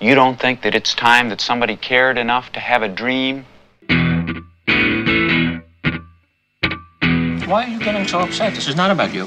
[0.00, 3.44] You don't think that it's time that somebody cared enough to have a dream?
[7.48, 8.54] Why are you getting so upset?
[8.54, 9.26] This is not about you.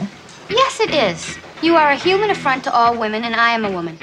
[0.49, 1.37] Yes, it is.
[1.61, 3.97] You are a human affront to all women, and I am a woman.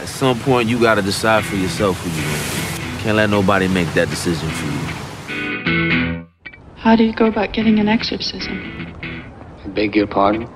[0.00, 3.02] At some point, you gotta decide for yourself who you are.
[3.02, 6.26] Can't let nobody make that decision for you.
[6.74, 8.98] How do you go about getting an exorcism?
[9.64, 10.48] I beg your pardon?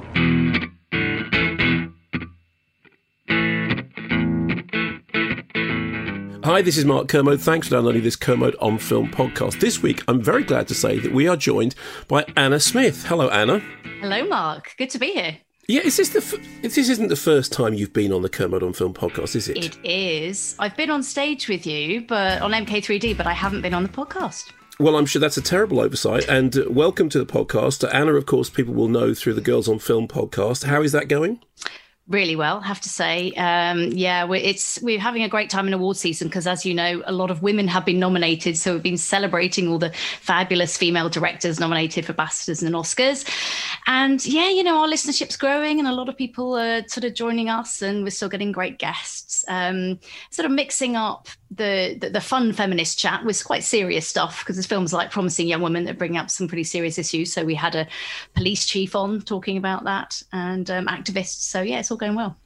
[6.44, 7.40] Hi, this is Mark Kermode.
[7.40, 9.60] Thanks for downloading this Kermode on Film podcast.
[9.60, 11.74] This week, I'm very glad to say that we are joined
[12.06, 13.06] by Anna Smith.
[13.06, 13.60] Hello, Anna.
[14.02, 14.74] Hello, Mark.
[14.76, 15.38] Good to be here.
[15.68, 18.62] Yeah, is this the f- this isn't the first time you've been on the Kermode
[18.62, 19.56] on Film podcast, is it?
[19.56, 20.54] It is.
[20.58, 23.88] I've been on stage with you, but on MK3D, but I haven't been on the
[23.88, 24.52] podcast.
[24.78, 26.28] Well, I'm sure that's a terrible oversight.
[26.28, 28.16] And uh, welcome to the podcast, Anna.
[28.16, 30.64] Of course, people will know through the Girls on Film podcast.
[30.64, 31.40] How is that going?
[32.06, 33.32] Really well, have to say.
[33.32, 36.74] Um, yeah, we're, it's we're having a great time in award season because, as you
[36.74, 38.58] know, a lot of women have been nominated.
[38.58, 43.26] So we've been celebrating all the fabulous female directors nominated for BAFTAs and Oscars.
[43.86, 47.14] And yeah, you know, our listenership's growing, and a lot of people are sort of
[47.14, 49.42] joining us, and we're still getting great guests.
[49.48, 54.40] Um, sort of mixing up the, the the fun feminist chat was quite serious stuff
[54.40, 57.32] because there's films like Promising Young Women that bring up some pretty serious issues.
[57.32, 57.86] So we had a
[58.34, 61.42] police chief on talking about that and um, activists.
[61.42, 62.36] So yeah, it's all going well.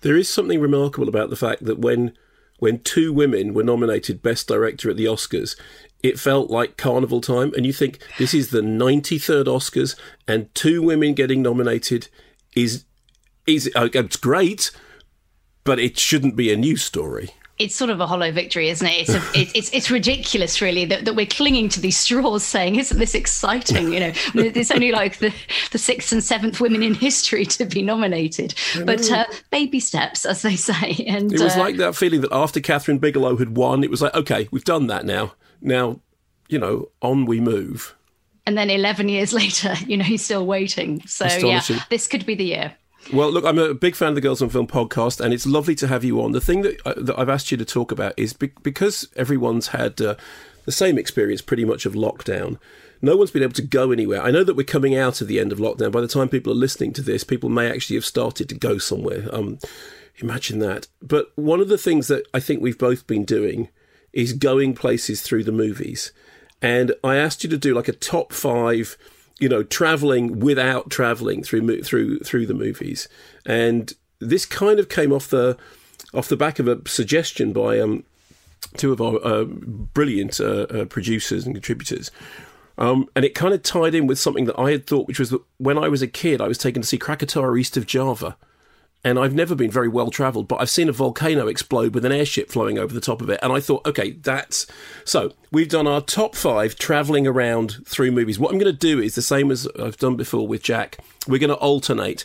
[0.00, 2.12] There is something remarkable about the fact that when
[2.58, 5.58] when two women were nominated Best Director at the Oscars,
[6.02, 7.52] it felt like carnival time.
[7.54, 12.08] And you think this is the 93rd Oscars, and two women getting nominated
[12.54, 12.84] is
[13.46, 14.70] is uh, it's great,
[15.64, 17.30] but it shouldn't be a news story.
[17.58, 19.08] It's sort of a hollow victory, isn't it?
[19.08, 22.76] It's a, it, it's it's ridiculous, really, that, that we're clinging to these straws, saying,
[22.76, 25.32] "Isn't this exciting?" You know, it's only like the,
[25.72, 30.42] the sixth and seventh women in history to be nominated, but uh, baby steps, as
[30.42, 31.04] they say.
[31.06, 34.02] And It was uh, like that feeling that after Kathryn Bigelow had won, it was
[34.02, 35.32] like, okay, we've done that now.
[35.62, 36.00] Now,
[36.48, 37.94] you know, on we move.
[38.46, 41.00] and then eleven years later, you know, he's still waiting.
[41.06, 42.74] So yeah, this could be the year.
[43.12, 45.76] Well, look, I'm a big fan of the Girls on Film podcast, and it's lovely
[45.76, 46.32] to have you on.
[46.32, 49.68] The thing that, uh, that I've asked you to talk about is be- because everyone's
[49.68, 50.16] had uh,
[50.64, 52.58] the same experience pretty much of lockdown.
[53.00, 54.20] No one's been able to go anywhere.
[54.20, 55.92] I know that we're coming out of the end of lockdown.
[55.92, 58.76] By the time people are listening to this, people may actually have started to go
[58.78, 59.28] somewhere.
[59.32, 59.60] Um,
[60.16, 60.88] imagine that.
[61.00, 63.68] But one of the things that I think we've both been doing
[64.12, 66.10] is going places through the movies.
[66.60, 68.96] And I asked you to do like a top five,
[69.38, 73.08] you know, traveling without traveling through through through the movies.
[73.44, 75.56] And this kind of came off the
[76.14, 78.04] off the back of a suggestion by um,
[78.76, 82.10] two of our uh, brilliant uh, uh, producers and contributors.
[82.78, 85.30] Um, and it kind of tied in with something that I had thought, which was
[85.30, 88.36] that when I was a kid, I was taken to see Krakatoa east of Java.
[89.04, 92.10] And I've never been very well travelled, but I've seen a volcano explode with an
[92.10, 93.38] airship flowing over the top of it.
[93.40, 94.66] And I thought, okay, that's.
[95.04, 98.38] So we've done our top five travelling around through movies.
[98.38, 100.98] What I'm going to do is the same as I've done before with Jack.
[101.28, 102.24] We're going to alternate.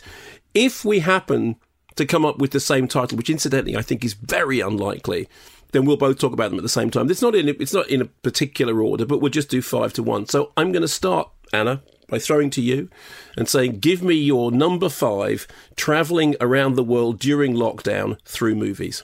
[0.54, 1.56] If we happen
[1.96, 5.28] to come up with the same title, which incidentally I think is very unlikely,
[5.72, 7.10] then we'll both talk about them at the same time.
[7.10, 10.02] It's not in it's not in a particular order, but we'll just do five to
[10.02, 10.26] one.
[10.26, 11.82] So I'm going to start, Anna,
[12.12, 12.90] by throwing to you
[13.38, 19.02] and saying, "Give me your number five traveling around the world during lockdown through movies."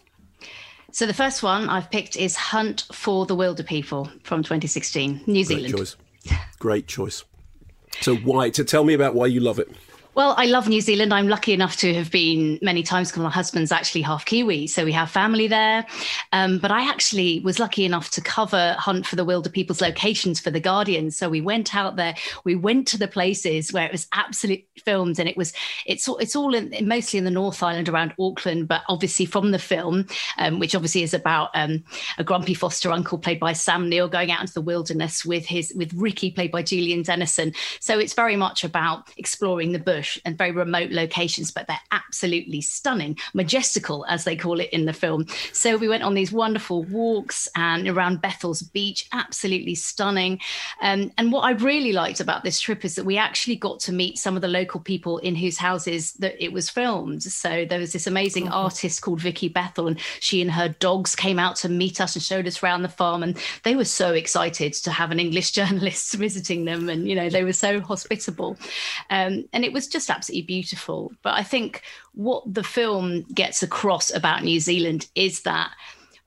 [0.92, 5.72] So the first one I've picked is Hunt for the Wilderpeople from 2016, New Zealand.
[5.72, 5.96] Great choice.
[6.58, 7.24] Great choice.
[8.02, 8.50] So why?
[8.50, 9.70] To tell me about why you love it.
[10.18, 11.14] Well, I love New Zealand.
[11.14, 14.66] I'm lucky enough to have been many times because my husband's actually half Kiwi.
[14.66, 15.87] So we have family there.
[16.32, 20.50] Um, but I actually was lucky enough to cover Hunt for the Wilderpeople's locations for
[20.50, 21.12] The Guardian.
[21.12, 25.20] So we went out there, we went to the places where it was absolute filmed
[25.20, 25.52] and it was,
[25.87, 29.58] it's, it's all in, mostly in the North Island around Auckland, but obviously from the
[29.60, 30.04] film,
[30.37, 31.84] um, which obviously is about um,
[32.19, 35.72] a grumpy foster uncle played by Sam Neill going out into the wilderness with his,
[35.76, 37.54] with Ricky played by Julian Dennison.
[37.78, 41.78] So it's very much about exploring the bush bush and very remote locations, but they're
[41.93, 45.26] absolutely stunning, majestical, as they call it in the film.
[45.52, 50.40] So we went on these wonderful walks and around Bethells beach, absolutely stunning.
[50.81, 53.93] Um, and what I really liked about this trip is that we actually got to
[53.93, 57.22] meet some of the local people in whose houses that it was filmed.
[57.22, 58.52] So there was this amazing oh.
[58.52, 62.22] artist called Vicky Bethell, and she and her dogs came out to meet us and
[62.22, 63.22] showed us around the farm.
[63.22, 66.88] And they were so excited to have an English journalist visiting them.
[66.88, 68.56] And, you know, they were so hospitable.
[69.10, 71.12] Um, and it was just absolutely beautiful.
[71.22, 71.82] But I think
[72.14, 75.70] what the film gets across about New Zealand is that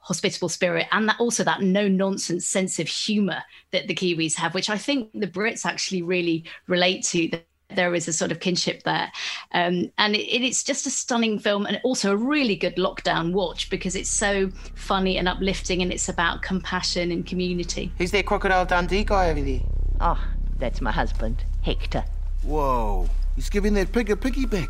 [0.02, 4.54] hospitable spirit and that also that no nonsense sense of humor that the Kiwis have,
[4.54, 7.30] which I think the Brits actually really relate to.
[7.74, 9.10] There is a sort of kinship there.
[9.54, 13.70] Um, and it, it's just a stunning film and also a really good lockdown watch
[13.70, 17.90] because it's so funny and uplifting and it's about compassion and community.
[17.98, 19.62] Who's that Crocodile Dundee guy over there?
[20.02, 20.22] Oh,
[20.58, 22.04] that's my husband, Hector.
[22.44, 23.10] Whoa,
[23.42, 24.70] he's giving that pig a piggyback.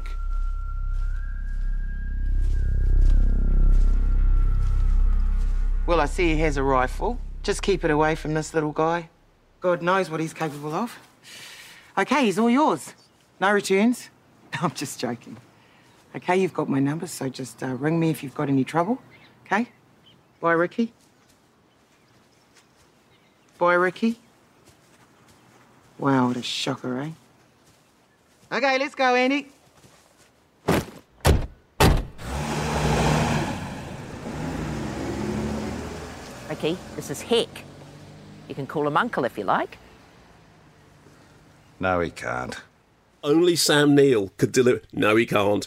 [5.86, 7.20] Well, I see he has a rifle.
[7.44, 9.10] Just keep it away from this little guy.
[9.60, 10.98] God knows what he's capable of.
[11.98, 12.94] Okay, he's all yours.
[13.42, 14.10] No returns.
[14.62, 15.36] I'm just joking.
[16.16, 19.02] Okay, you've got my number, so just uh, ring me if you've got any trouble.
[19.46, 19.68] Okay?
[20.40, 20.94] Bye, Ricky.
[23.58, 24.18] Bye, Ricky.
[26.00, 27.12] Wow, what a shocker, eh?
[28.51, 29.48] Okay, let's go, Andy.
[36.50, 37.63] Ricky, this is Hec.
[38.50, 39.77] You can call him Uncle if you like.
[41.80, 42.57] No, he can't.
[43.24, 44.81] Only Sam Neill could deliver.
[44.92, 45.65] No, he can't.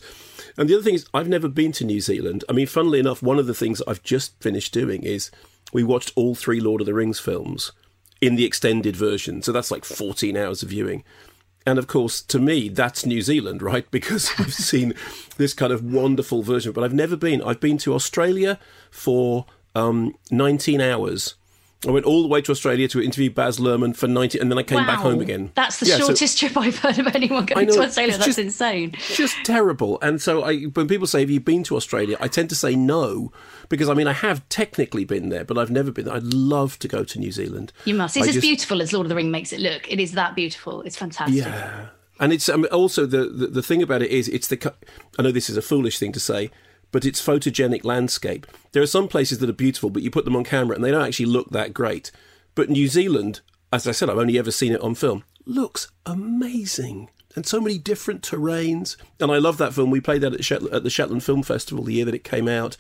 [0.59, 2.45] And the other thing is, I've never been to New Zealand.
[2.51, 5.31] I mean, funnily enough, one of the things I've just finished doing is
[5.73, 7.73] we watched all three Lord of the Rings films
[8.21, 9.41] in the extended version.
[9.41, 11.03] So that's like 14 hours of viewing.
[11.67, 13.87] And of course, to me, that's New Zealand, right?
[13.95, 14.95] Because I've seen
[15.37, 17.43] this kind of wonderful version, but I've never been.
[17.43, 18.59] I've been to Australia
[18.91, 21.35] for um, 19 hours.
[21.87, 24.59] I went all the way to Australia to interview Baz Luhrmann for 90, and then
[24.59, 24.87] I came wow.
[24.87, 25.53] back home again.
[25.55, 28.13] That's the yeah, shortest so, trip I've heard of anyone going know, to Australia.
[28.13, 28.93] That's just, insane.
[29.15, 29.99] Just terrible.
[30.01, 32.17] And so I, when people say, Have you been to Australia?
[32.21, 33.33] I tend to say no,
[33.69, 36.15] because I mean, I have technically been there, but I've never been there.
[36.15, 37.73] I'd love to go to New Zealand.
[37.85, 38.17] You must.
[38.17, 39.91] It's I as just, beautiful as Lord of the Ring makes it look.
[39.91, 40.83] It is that beautiful.
[40.83, 41.45] It's fantastic.
[41.45, 41.87] Yeah.
[42.21, 44.73] And it's I mean, also the, the, the thing about it is, it's the.
[45.19, 46.51] I know this is a foolish thing to say,
[46.95, 48.47] but it's photogenic landscape.
[48.71, 50.93] There are some places that are beautiful, but you put them on camera and they
[50.93, 52.13] don't actually look that great.
[52.55, 53.41] But New Zealand,
[53.73, 57.11] as I said, I've only ever seen it on film, looks amazing.
[57.35, 58.97] And so many different terrains.
[59.19, 59.91] And I love that film.
[59.91, 62.77] We played that at, at the Shetland Film Festival the year that it came out.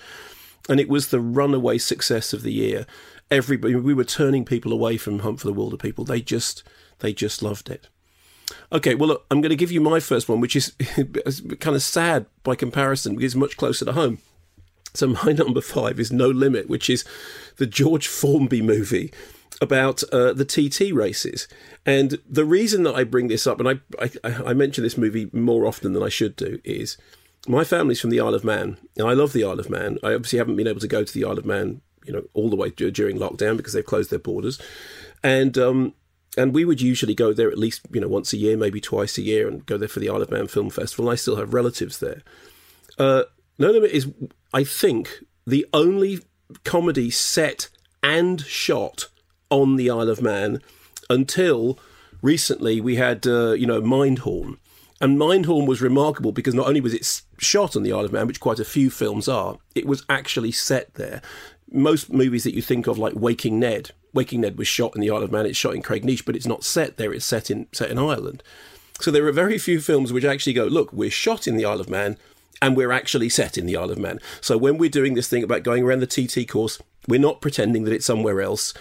[0.68, 2.86] And it was the runaway success of the year.
[3.32, 6.06] Everybody, we were turning people away from Hunt for the Wilderpeople.
[6.06, 6.62] They just,
[7.00, 7.88] they just loved it.
[8.72, 10.72] Okay, well, look, I'm going to give you my first one, which is
[11.60, 14.18] kind of sad by comparison because it's much closer to home.
[14.94, 17.04] So my number five is No Limit, which is
[17.56, 19.12] the George Formby movie
[19.60, 21.46] about uh, the TT races.
[21.86, 25.30] And the reason that I bring this up, and I, I, I mention this movie
[25.32, 26.96] more often than I should do, is
[27.46, 29.98] my family's from the Isle of Man, and I love the Isle of Man.
[30.02, 32.50] I obviously haven't been able to go to the Isle of Man, you know, all
[32.50, 34.60] the way during lockdown because they've closed their borders.
[35.22, 35.94] And um,
[36.36, 39.18] and we would usually go there at least you know once a year, maybe twice
[39.18, 41.08] a year, and go there for the Isle of Man Film Festival.
[41.08, 42.22] I still have relatives there.
[42.98, 43.24] Uh,
[43.58, 44.10] no Limit is,
[44.52, 46.20] I think, the only
[46.64, 47.68] comedy set
[48.02, 49.06] and shot
[49.50, 50.60] on the Isle of Man
[51.08, 51.78] until
[52.22, 52.80] recently.
[52.80, 54.58] We had uh, you know Mindhorn.
[55.00, 58.26] And Mindhorn was remarkable because not only was it shot on the Isle of Man,
[58.26, 61.20] which quite a few films are, it was actually set there.
[61.74, 65.10] Most movies that you think of, like Waking Ned, Waking Ned was shot in the
[65.10, 65.44] Isle of Man.
[65.44, 67.12] It's shot in Cregneash, but it's not set there.
[67.12, 68.42] It's set in set in Ireland.
[69.00, 71.80] So there are very few films which actually go, look, we're shot in the Isle
[71.80, 72.16] of Man
[72.62, 74.20] and we're actually set in the Isle of Man.
[74.40, 77.84] So when we're doing this thing about going around the TT course, we're not pretending
[77.84, 78.72] that it's somewhere else.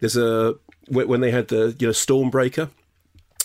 [0.00, 0.56] There's a
[0.88, 2.70] when they had the you know Stormbreaker,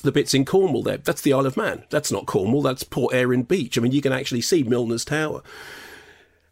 [0.02, 0.98] the bits in Cornwall there.
[0.98, 1.84] That's the Isle of Man.
[1.92, 2.64] That's not Cornwall.
[2.64, 3.78] That's Port Erin Beach.
[3.78, 5.44] I mean, you can actually see Milner's Tower.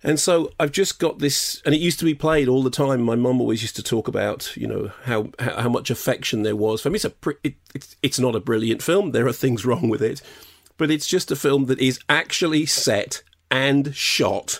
[0.04, 3.02] And so I've just got this, and it used to be played all the time.
[3.02, 6.82] My mum always used to talk about, you know, how how much affection there was.
[6.82, 9.12] For me, it's a it, it's it's not a brilliant film.
[9.12, 10.22] There are things wrong with it,
[10.78, 14.60] but it's just a film that is actually set and shot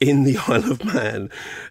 [0.00, 1.28] in the Isle of Man,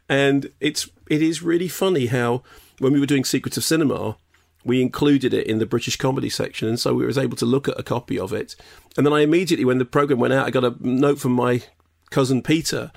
[0.07, 2.43] and it's it is really funny how
[2.77, 4.15] when we were doing Secrets of Cinema,
[4.63, 7.67] we included it in the British comedy section, and so we was able to look
[7.67, 8.55] at a copy of it.
[8.95, 11.63] And then I immediately, when the program went out, I got a note from my
[12.11, 12.91] cousin Peter,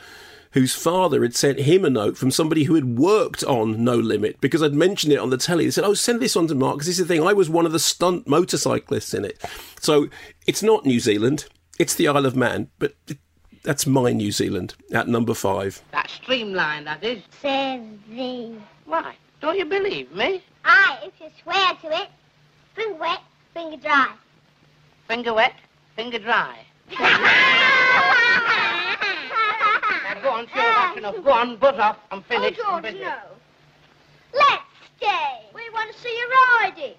[0.53, 4.41] whose father had sent him a note from somebody who had worked on No Limit
[4.41, 5.65] because I'd mentioned it on the telly.
[5.65, 7.27] They said, "Oh, send this on to Mark because this is the thing.
[7.27, 9.43] I was one of the stunt motorcyclists in it."
[9.81, 10.09] So
[10.47, 11.47] it's not New Zealand;
[11.79, 12.95] it's the Isle of Man, but
[13.63, 15.83] that's my New Zealand at number five.
[15.93, 17.23] That streamline, that is.
[17.41, 18.63] Seven.
[18.85, 19.15] Why?
[19.41, 20.43] Don't you believe me?
[20.65, 22.09] Aye, if you swear to it.
[22.77, 23.21] Finger wet,
[23.53, 24.15] finger dry.
[25.09, 25.55] Finger wet,
[25.97, 26.65] finger dry.
[26.99, 27.19] Now
[30.23, 31.17] go on, sure, that's enough.
[31.25, 31.99] Go on, butt off.
[32.11, 32.61] I'm oh, finished.
[32.65, 33.05] Oh, I'm George, busy.
[33.05, 33.17] no.
[34.33, 34.63] Let's
[34.97, 35.47] stay.
[35.55, 36.95] We want to see you riding.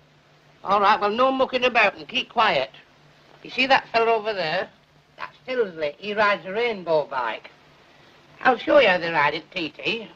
[0.64, 2.72] All right, well, no mucking about and keep quiet.
[3.44, 4.70] You see that fellow over there?
[5.18, 5.96] That's Tilsley.
[5.98, 7.52] He rides a rainbow bike.
[8.42, 10.10] I'll show you how they ride it, TT.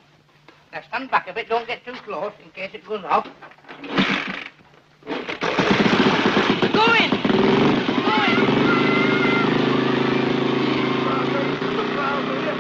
[0.72, 3.28] Now stand back a bit, don't get too close in case it goes off.
[6.74, 7.10] Go in!
[11.96, 12.60] But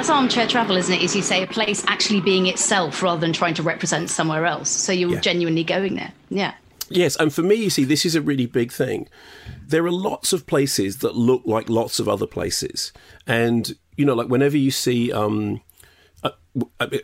[0.00, 1.02] that's armchair travel, isn't it?
[1.02, 4.70] As you say, a place actually being itself rather than trying to represent somewhere else.
[4.70, 5.20] So you're Yeah.
[5.20, 6.14] genuinely going there.
[6.30, 6.54] Yeah.
[6.88, 9.08] Yes, and for me, you see, this is a really big thing.
[9.68, 12.94] There are lots of places that look like lots of other places,
[13.26, 15.60] and you know, like whenever you see, um,
[16.24, 16.30] uh,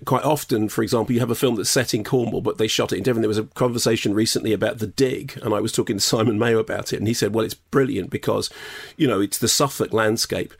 [0.07, 2.93] quite often, for example, you have a film that's set in Cornwall, but they shot
[2.95, 3.21] it in Devon.
[3.21, 6.59] There was a conversation recently about The Dig, and I was talking to Simon Mayo
[6.59, 8.49] about it, and he said, "Well, it's brilliant because,
[8.97, 10.55] you know, it's the Suffolk landscape,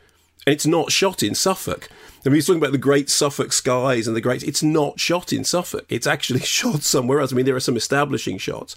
[0.47, 1.89] and it's not shot in Suffolk."
[2.27, 4.43] I mean, he's talking about the great Suffolk skies and the great.
[4.43, 5.87] It's not shot in Suffolk.
[5.89, 7.33] It's actually shot somewhere else.
[7.33, 8.75] I mean, there are some establishing shots,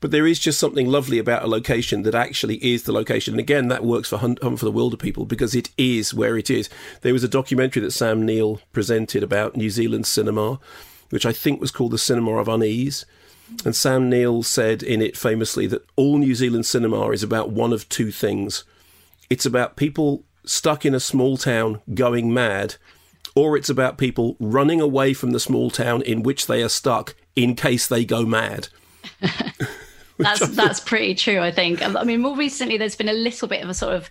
[0.00, 3.34] but there is just something lovely about a location that actually is the location.
[3.34, 6.38] And again, that works for Hunt, Hunt um, for the Wilderpeople because it is where
[6.38, 6.70] it is.
[7.02, 10.58] There was a documentary that Sam Neill presented about New Zealand cinema,
[11.10, 13.04] which I think was called The Cinema of Unease.
[13.64, 17.72] And Sam Neill said in it famously that all New Zealand cinema is about one
[17.72, 18.64] of two things
[19.30, 22.74] it's about people stuck in a small town going mad,
[23.36, 27.14] or it's about people running away from the small town in which they are stuck
[27.36, 28.68] in case they go mad.
[30.18, 31.80] That's that's pretty true, I think.
[31.82, 34.10] I mean, more recently, there's been a little bit of a sort of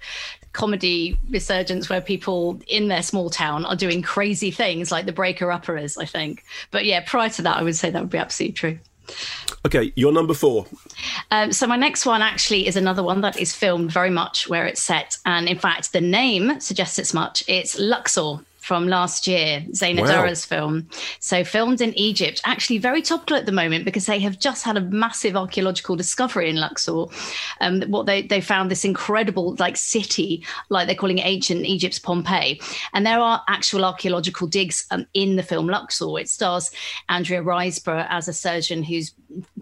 [0.54, 5.46] comedy resurgence where people in their small town are doing crazy things, like the Breaker
[5.50, 6.44] Upperers, I think.
[6.72, 8.80] But yeah, prior to that, I would say that would be absolutely true.
[9.66, 10.66] Okay, you're number four.
[11.32, 14.66] Um, so my next one actually is another one that is filmed very much where
[14.66, 17.44] it's set, and in fact, the name suggests it's much.
[17.48, 18.40] It's Luxor
[18.70, 20.22] from last year, Zeina Wow.
[20.22, 20.88] Durra's film.
[21.20, 24.78] So filmed in Egypt, actually very topical at the moment because they have just had
[24.78, 27.06] a massive archaeological discovery in Luxor.
[27.62, 31.98] Um, what they they found this incredible like city, like they're calling it ancient Egypt's
[31.98, 32.62] Pompeii,
[32.94, 36.20] and there are actual archaeological digs um, in the film Luxor.
[36.20, 36.70] It stars
[37.10, 39.16] Andrea Riseborough as a surgeon who's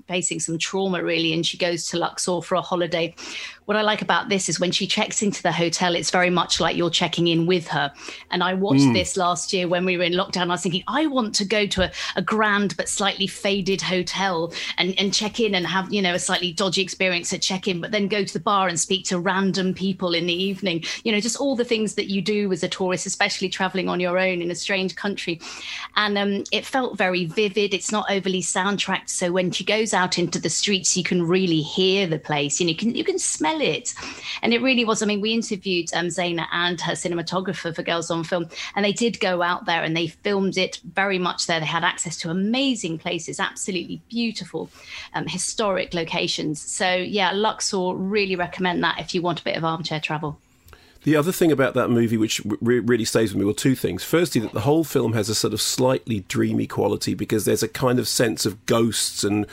[0.10, 3.16] facing some trauma really, and she goes to Luxor for a holiday.
[3.67, 6.62] What I like about this is when she checks into the hotel, it's very much
[6.62, 7.91] like you're checking in with her.
[8.31, 8.93] And I watched Mm.
[8.93, 10.43] this last year when we were in lockdown.
[10.43, 14.53] I was thinking, I want to go to a, a grand but slightly faded hotel
[14.77, 17.81] and, and check in and have, you know, a slightly dodgy experience at check in,
[17.81, 20.86] but then go to the bar and speak to random people in the evening.
[21.03, 24.00] You know, just all the things that you do as a tourist, especially traveling on
[24.00, 25.41] your own in a strange country.
[25.97, 27.74] And um, it felt very vivid.
[27.74, 29.09] It's not overly soundtracked.
[29.09, 32.62] So when she goes out into the streets, you can really hear the place.
[32.62, 33.94] You know, you can, you can smell it.
[34.42, 35.02] And it really was.
[35.02, 38.94] I mean, we interviewed um, Zeina and her cinematographer for Girls on Film, and they
[38.94, 41.60] did go out there and they filmed it very much there.
[41.60, 44.70] They had access to amazing places, absolutely beautiful,
[45.14, 46.62] um, historic locations.
[46.62, 50.40] So, yeah, Luxor, really recommend that if you want a bit of armchair travel.
[51.04, 54.04] The other thing about that movie, which re- really stays with me, well, two things.
[54.04, 57.70] Firstly, that the whole film has a sort of slightly dreamy quality because there's a
[57.70, 59.46] kind of sense of ghosts and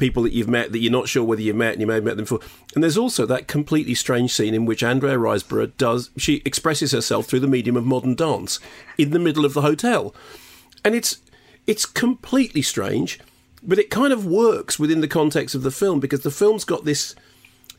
[0.00, 2.04] people that you've met that you're not sure whether you've met and you may have
[2.04, 2.40] met them before.
[2.74, 7.26] And there's also that completely strange scene in which Andrea Riseborough does she expresses herself
[7.26, 8.58] through the medium of modern dance
[8.98, 10.14] in the middle of the hotel,
[10.84, 11.20] and it's
[11.66, 13.20] it's completely strange,
[13.62, 16.84] but it kind of works within the context of the film because the film's got
[16.84, 17.14] this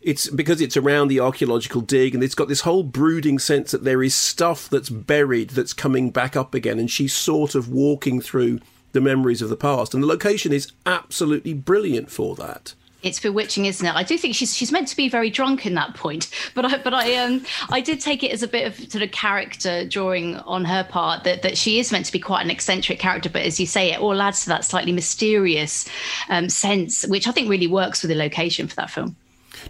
[0.02, 3.84] it's because it's around the archaeological dig and it's got this whole brooding sense that
[3.84, 8.20] there is stuff that's buried that's coming back up again and she's sort of walking
[8.20, 8.60] through
[8.92, 9.94] the memories of the past.
[9.94, 12.74] And the location is absolutely brilliant for that.
[13.04, 13.96] It's bewitching, isn't it?
[13.96, 16.78] I do think she's she's meant to be very drunk in that point, but I
[16.78, 20.38] but I um I did take it as a bit of sort of character drawing
[20.38, 23.42] on her part that that she is meant to be quite an eccentric character, but
[23.42, 25.88] as you say, it all adds to that slightly mysterious
[26.30, 29.16] um, sense, which I think really works with the location for that film.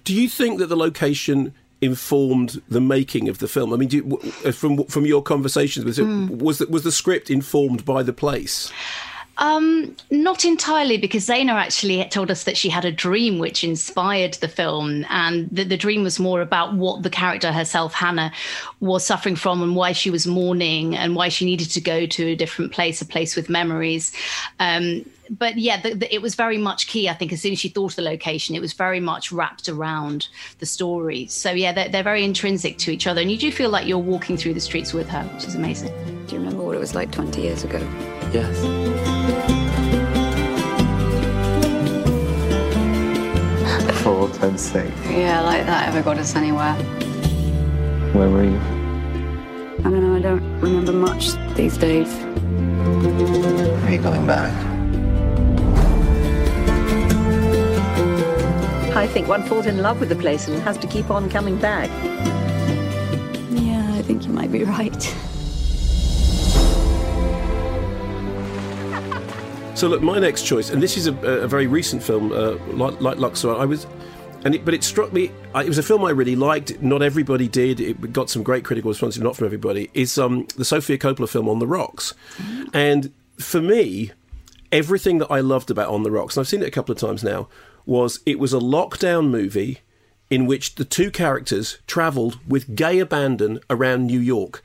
[0.03, 3.73] do you think that the location informed the making of the film?
[3.73, 7.29] I mean do you, from from your conversations was it, was the, was the script
[7.29, 8.71] informed by the place
[9.41, 14.35] Um, not entirely, because Zeina actually told us that she had a dream which inspired
[14.35, 18.31] the film, and the, the dream was more about what the character herself, Hannah,
[18.81, 22.27] was suffering from, and why she was mourning, and why she needed to go to
[22.27, 24.13] a different place, a place with memories.
[24.59, 27.07] Um, but yeah, the, the, it was very much key.
[27.07, 29.69] I think as soon as she thought of the location, it was very much wrapped
[29.69, 30.27] around
[30.59, 31.25] the story.
[31.27, 33.97] So yeah, they're, they're very intrinsic to each other, and you do feel like you're
[33.97, 35.93] walking through the streets with her, which is amazing.
[36.27, 37.79] Do you remember what it was like 20 years ago?
[38.33, 38.59] Yes.
[44.03, 44.91] For all time's sake.
[45.09, 46.73] Yeah, like that ever got us anywhere.
[48.13, 48.59] Where were you?
[49.79, 52.13] I don't know, I don't remember much these days.
[53.85, 54.80] Are you coming back?
[58.93, 61.55] I think one falls in love with the place and has to keep on coming
[61.57, 61.89] back.
[63.49, 65.01] Yeah, I think you might be right.
[69.75, 72.99] So look, my next choice, and this is a, a very recent film, uh, like,
[72.99, 73.55] like Luxor.
[73.55, 73.87] I was,
[74.43, 75.31] and it, but it struck me.
[75.55, 76.81] It was a film I really liked.
[76.81, 77.79] Not everybody did.
[77.79, 79.89] It got some great critical response, not from everybody.
[79.93, 82.13] Is um, the Sofia Coppola film On the Rocks,
[82.73, 84.11] and for me,
[84.71, 86.99] everything that I loved about On the Rocks, and I've seen it a couple of
[86.99, 87.47] times now,
[87.85, 89.79] was it was a lockdown movie
[90.29, 94.63] in which the two characters travelled with gay abandon around New York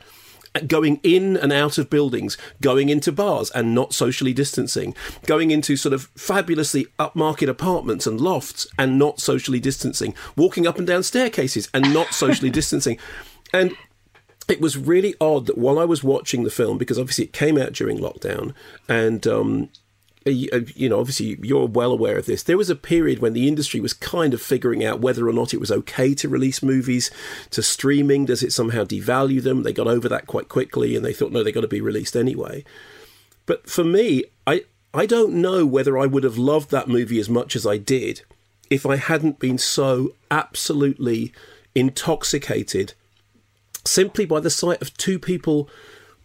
[0.66, 4.94] going in and out of buildings, going into bars and not socially distancing,
[5.26, 10.78] going into sort of fabulously upmarket apartments and lofts and not socially distancing, walking up
[10.78, 12.98] and down staircases and not socially distancing.
[13.52, 13.76] And
[14.48, 17.58] it was really odd that while I was watching the film, because obviously it came
[17.58, 18.54] out during lockdown,
[18.88, 19.70] and um,
[20.26, 22.42] Uh, uh, you know, obviously you're well aware of this.
[22.42, 25.54] There was a period when the industry was kind of figuring out whether or not
[25.54, 27.10] it was okay to release movies
[27.50, 28.26] to streaming.
[28.26, 29.62] Does it somehow devalue them?
[29.62, 32.16] They got over that quite quickly and they thought, no, they've got to be released
[32.16, 32.64] anyway.
[33.46, 37.28] But for me, I, I don't know whether I would have loved that movie as
[37.28, 38.22] much as I did
[38.68, 41.32] if I hadn't been so absolutely
[41.74, 42.94] intoxicated
[43.84, 45.68] simply by the sight of two people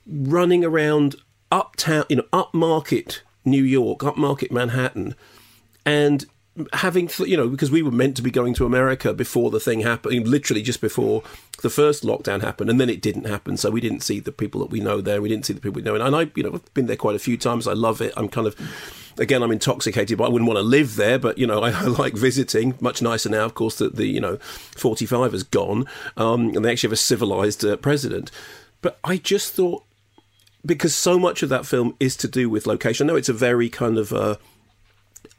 [0.07, 1.15] running around
[1.51, 5.15] uptown, you know, upmarket New York, upmarket Manhattan,
[5.85, 6.25] and
[6.73, 9.81] having you know because we were meant to be going to America before the thing
[9.81, 11.23] happened, literally just before
[11.61, 13.57] the first lockdown happened, and then it didn't happen.
[13.57, 15.21] So we didn't see the people that we know there.
[15.21, 17.15] We didn't see the people we know, and I you know I've been there quite
[17.15, 17.67] a few times.
[17.67, 18.13] I love it.
[18.17, 18.55] I'm kind of
[19.17, 21.17] again I'm intoxicated, but I wouldn't want to live there.
[21.17, 22.75] But you know I, I like visiting.
[22.81, 25.85] Much nicer now, of course, that the you know 45 has gone,
[26.17, 28.29] um, and they actually have a civilized uh, president.
[28.81, 29.85] But I just thought
[30.65, 33.09] because so much of that film is to do with location.
[33.09, 34.35] I know it's a very kind of uh,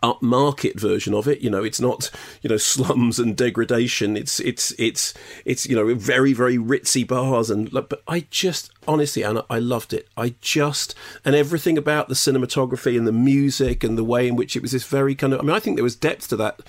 [0.02, 1.40] upmarket version of it.
[1.40, 2.10] You know, it's not
[2.42, 4.16] you know slums and degradation.
[4.16, 9.24] It's it's it's it's you know very very ritzy bars and but I just honestly
[9.24, 10.08] Anna I loved it.
[10.16, 14.56] I just and everything about the cinematography and the music and the way in which
[14.56, 15.40] it was this very kind of.
[15.40, 16.60] I mean, I think there was depth to that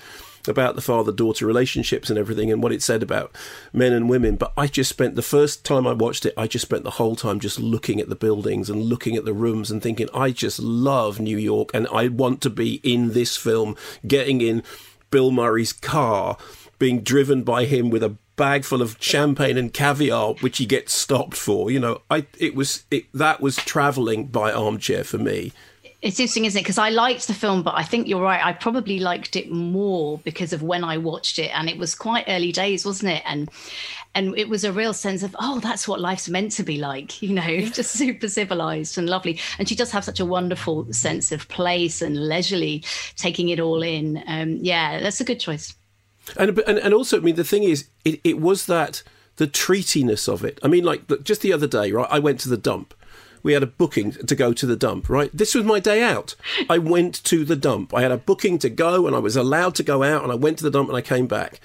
[0.48, 3.34] about the father daughter relationships and everything and what it said about
[3.72, 4.36] men and women.
[4.36, 7.16] But I just spent the first time I watched it, I just spent the whole
[7.16, 10.58] time just looking at the buildings and looking at the rooms and thinking, I just
[10.58, 13.76] love New York and I want to be in this film,
[14.06, 14.62] getting in
[15.10, 16.36] Bill Murray's car,
[16.78, 20.92] being driven by him with a bag full of champagne and caviar, which he gets
[20.92, 21.70] stopped for.
[21.70, 25.52] You know, I it was it that was traveling by armchair for me.
[26.04, 26.64] It's interesting, isn't it?
[26.64, 28.44] Because I liked the film, but I think you're right.
[28.44, 32.26] I probably liked it more because of when I watched it, and it was quite
[32.28, 33.22] early days, wasn't it?
[33.24, 33.48] And
[34.14, 37.22] and it was a real sense of, oh, that's what life's meant to be like,
[37.22, 39.40] you know, just super civilized and lovely.
[39.58, 42.84] And she does have such a wonderful sense of place and leisurely
[43.16, 44.22] taking it all in.
[44.26, 45.74] Um, yeah, that's a good choice.
[46.36, 49.02] And and and also, I mean, the thing is, it, it was that
[49.36, 50.60] the treatiness of it.
[50.62, 52.08] I mean, like the, just the other day, right?
[52.10, 52.92] I went to the dump
[53.44, 55.30] we had a booking to go to the dump, right?
[55.32, 56.34] This was my day out.
[56.68, 57.94] I went to the dump.
[57.94, 60.34] I had a booking to go and I was allowed to go out and I
[60.34, 61.60] went to the dump and I came back.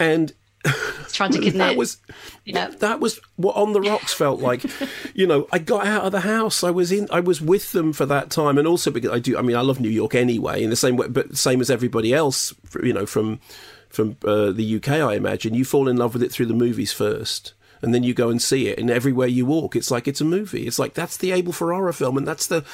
[0.00, 1.78] And it's tragic, isn't that it?
[1.78, 1.98] Was,
[2.44, 2.68] yeah.
[2.68, 4.64] That was what On the Rocks felt like.
[5.14, 6.64] you know, I got out of the house.
[6.64, 7.06] I was in.
[7.10, 9.38] I was with them for that time, and also because I do.
[9.38, 12.12] I mean, I love New York anyway, in the same way, but same as everybody
[12.12, 12.54] else.
[12.82, 13.40] You know, from
[13.88, 16.92] from uh, the UK, I imagine you fall in love with it through the movies
[16.92, 20.20] first and then you go and see it, and everywhere you walk, it's like it's
[20.20, 20.66] a movie.
[20.66, 22.64] It's like that's the Abel Ferrara film, and that's the,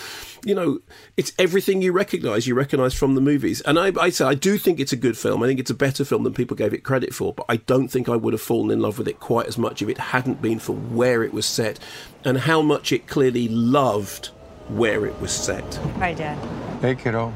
[0.45, 0.81] you know,
[1.17, 2.47] it's everything you recognise.
[2.47, 5.17] You recognise from the movies, and I, I say I do think it's a good
[5.17, 5.43] film.
[5.43, 7.89] I think it's a better film than people gave it credit for, but I don't
[7.89, 10.43] think I would have fallen in love with it quite as much if it hadn't
[10.43, 11.79] been for where it was set
[12.25, 14.27] and how much it clearly loved
[14.69, 15.75] where it was set.
[15.99, 16.39] Hi, Dad.
[16.81, 17.33] Hey, kiddo.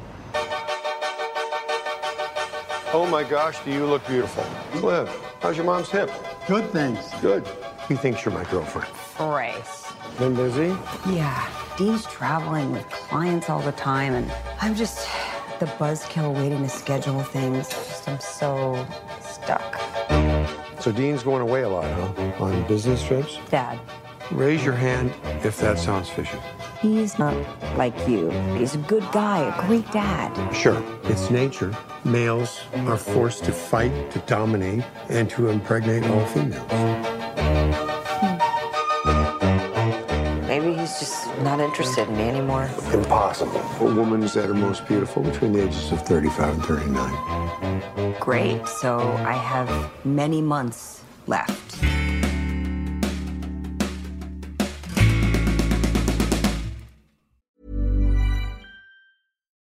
[2.94, 4.44] Oh my gosh, do you look beautiful.
[4.72, 5.08] Cliff,
[5.40, 6.10] how's your mom's hip?
[6.52, 7.08] Good, thanks.
[7.22, 7.48] Good.
[7.88, 8.92] He thinks you're my girlfriend.
[9.16, 9.90] Grace.
[10.18, 10.76] Been busy?
[11.08, 11.48] Yeah.
[11.78, 15.08] Dean's traveling with clients all the time, and I'm just
[15.60, 17.70] the buzzkill waiting to schedule things.
[17.70, 18.86] Just, I'm so
[19.22, 19.80] stuck.
[20.78, 22.44] So Dean's going away a lot, huh?
[22.44, 23.38] On business trips?
[23.48, 23.80] Dad,
[24.30, 25.12] Raise your hand
[25.44, 26.38] if that sounds fishy.
[26.80, 27.34] he's not
[27.76, 28.30] like you.
[28.56, 30.30] He's a good guy, a great dad.
[30.54, 31.76] Sure, it's nature.
[32.04, 36.66] Males are forced to fight, to dominate, and to impregnate all females.
[36.70, 37.02] Hmm.
[40.46, 42.70] Maybe he's just not interested in me anymore.
[42.92, 43.60] Impossible.
[43.80, 48.14] A woman's at her most beautiful between the ages of 35 and 39.
[48.20, 48.66] Great.
[48.68, 51.82] So I have many months left.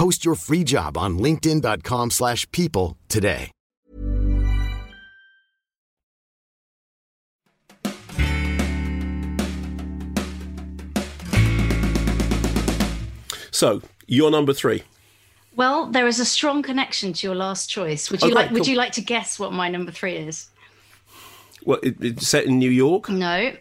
[0.00, 3.50] Post your free job on linkedin.com/people slash people today.
[13.50, 14.84] So, your number three.
[15.54, 18.10] Well, there is a strong connection to your last choice.
[18.10, 18.50] Would you Okay, like?
[18.52, 20.48] Would you like to guess what my number three is?
[21.66, 23.10] Well, it, it's set in New York?
[23.10, 23.52] No,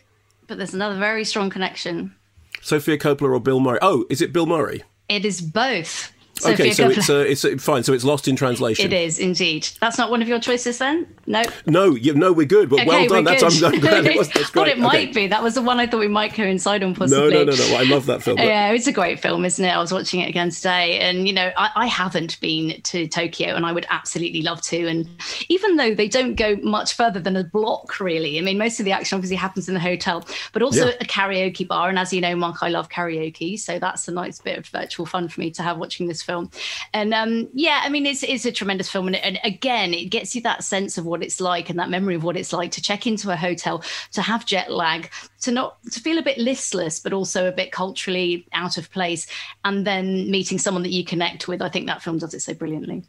[0.48, 2.16] but there's another very strong connection.
[2.62, 3.80] Sofia Coppola or Bill Murray?
[3.82, 4.84] Oh, is it Bill Murray?
[5.10, 6.14] It is both.
[6.46, 6.98] Okay, so Coppola.
[6.98, 7.84] it's, uh, it's uh, fine.
[7.84, 8.86] So it's lost in translation.
[8.86, 9.68] It is indeed.
[9.80, 11.08] That's not one of your choices, then.
[11.26, 11.44] No.
[11.66, 12.70] No, you, no, we're good.
[12.70, 13.24] But well done.
[13.24, 13.44] That's.
[13.44, 14.30] I'm, I'm glad it was.
[14.30, 14.78] That's thought great.
[14.78, 15.12] it might Okay.
[15.12, 15.28] be.
[15.28, 17.30] That was the one I thought we might coincide on, possibly.
[17.32, 17.76] No, no, no, no.
[17.78, 18.38] I love that film.
[18.38, 19.70] but- Yeah, it's a great film, isn't it?
[19.70, 23.56] I was watching it again today, and you know, I, I haven't been to Tokyo,
[23.56, 24.88] and I would absolutely love to.
[24.88, 25.08] And
[25.50, 28.86] even though they don't go much further than a block, really, I mean, most of
[28.86, 30.94] the action obviously happens in the hotel, but also Yeah.
[31.02, 31.90] a karaoke bar.
[31.90, 35.06] And as you know, Mark, I love karaoke, so that's a nice bit of virtual
[35.06, 36.52] fun for me to have watching this film.
[36.94, 40.36] And um, yeah, I mean, it's it's a tremendous film, and, and again, it gets
[40.36, 42.82] you that sense of what it's like and that memory of what it's like to
[42.82, 45.10] check into a hotel, to have jet lag,
[45.42, 49.26] to not to feel a bit listless, but also a bit culturally out of place,
[49.66, 51.62] and then meeting someone that you connect with.
[51.62, 53.04] I think that film does it so brilliantly.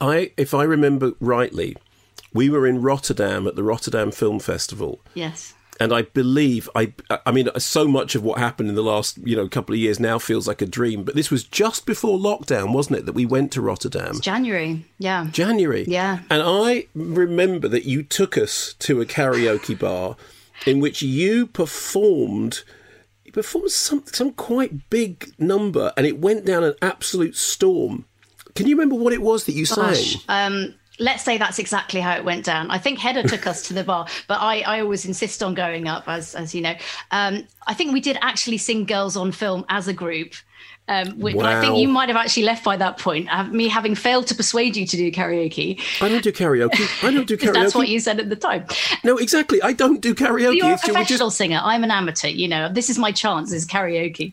[0.00, 1.76] I, if I remember rightly,
[2.34, 5.00] we were in Rotterdam at the Rotterdam Film Festival.
[5.14, 5.54] Yes.
[5.82, 6.92] And I believe I
[7.26, 9.98] I mean so much of what happened in the last, you know, couple of years
[9.98, 13.26] now feels like a dream, but this was just before lockdown, wasn't it, that we
[13.26, 14.20] went to Rotterdam?
[14.20, 15.26] January, yeah.
[15.32, 15.84] January.
[15.88, 16.20] Yeah.
[16.30, 20.14] And I remember that you took us to a karaoke bar
[20.66, 22.62] in which you performed
[23.24, 28.04] you performed some some quite big number and it went down an absolute storm.
[28.54, 29.96] Can you remember what it was that you sang?
[30.28, 32.70] Um, let's say that's exactly how it went down.
[32.70, 35.88] I think Hedda took us to the bar, but I, I always insist on going
[35.88, 36.74] up, as as you know.
[37.10, 40.34] Um, I think we did actually sing "Girls on Film" as a group.
[40.92, 43.28] Um, which, but I think you might have actually left by that point.
[43.32, 45.80] Uh, me having failed to persuade you to do karaoke.
[46.00, 47.06] I don't do karaoke.
[47.06, 47.54] I don't do karaoke.
[47.54, 48.66] That's what you said at the time.
[49.04, 49.62] No, exactly.
[49.62, 50.56] I don't do karaoke.
[50.56, 51.60] You're a It's ju- we professional singer.
[51.62, 52.28] I'm an amateur.
[52.28, 53.52] You know, this is my chance.
[53.52, 54.32] Is karaoke.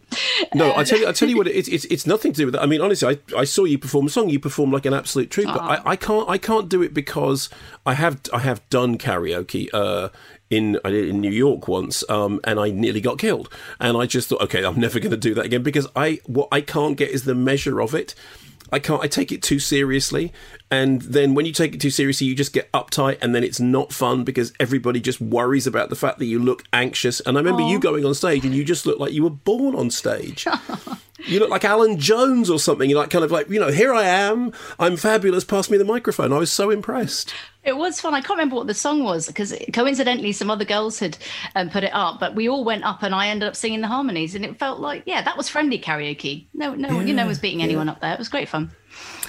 [0.54, 2.54] No, I tell you, I tell you what, it's, it's it's nothing to do with
[2.56, 2.62] that.
[2.62, 4.30] I mean, honestly, I, I saw you perform a song.
[4.30, 5.52] You perform like an absolute trooper.
[5.60, 5.82] Aw.
[5.86, 7.50] I, I can't I can't do it because
[7.86, 10.10] I have I have done karaoke uh,
[10.49, 13.49] in I did in New York once, um, and I nearly got killed.
[13.79, 16.47] And I just thought, okay, I'm never going to do that again because I what
[16.51, 18.15] I can't get is the measure of it.
[18.71, 19.01] I can't.
[19.01, 20.31] I take it too seriously,
[20.69, 23.59] and then when you take it too seriously, you just get uptight, and then it's
[23.59, 27.19] not fun because everybody just worries about the fact that you look anxious.
[27.21, 27.69] And I remember Aw.
[27.69, 30.45] you going on stage, and you just looked like you were born on stage.
[31.25, 32.89] you look like Alan Jones or something.
[32.89, 34.53] You're like kind of like you know, here I am.
[34.79, 35.43] I'm fabulous.
[35.43, 36.34] Pass me the microphone.
[36.34, 37.34] I was so impressed.
[37.63, 38.13] It was fun.
[38.13, 41.17] I can't remember what the song was because coincidentally some other girls had
[41.55, 43.88] um, put it up, but we all went up and I ended up singing the
[43.88, 46.45] harmonies, and it felt like yeah, that was friendly karaoke.
[46.53, 48.13] No, no, you know, was beating anyone up there.
[48.13, 48.71] It was great fun.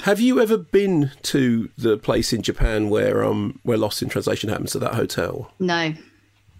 [0.02, 4.48] Have you ever been to the place in Japan where um where Lost in Translation
[4.48, 5.52] happens to that hotel?
[5.58, 5.92] No,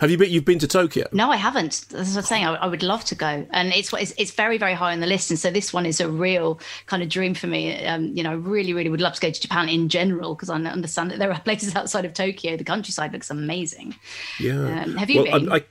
[0.01, 0.31] Have you been?
[0.31, 1.07] You've been to Tokyo.
[1.13, 1.85] no, I haven't.
[1.95, 4.57] As I was saying, I, I would love to go, and it's, it's it's very
[4.57, 7.35] very high on the list, and so this one is a real kind of dream
[7.35, 7.85] for me.
[7.85, 10.49] Um, you know, I really really would love to go to Japan in general because
[10.49, 12.57] I understand that there are places outside of Tokyo.
[12.57, 13.95] The countryside looks amazing.
[14.39, 14.85] Yeah.
[14.85, 15.53] Um, have you well, been?
[15.53, 15.65] I, I,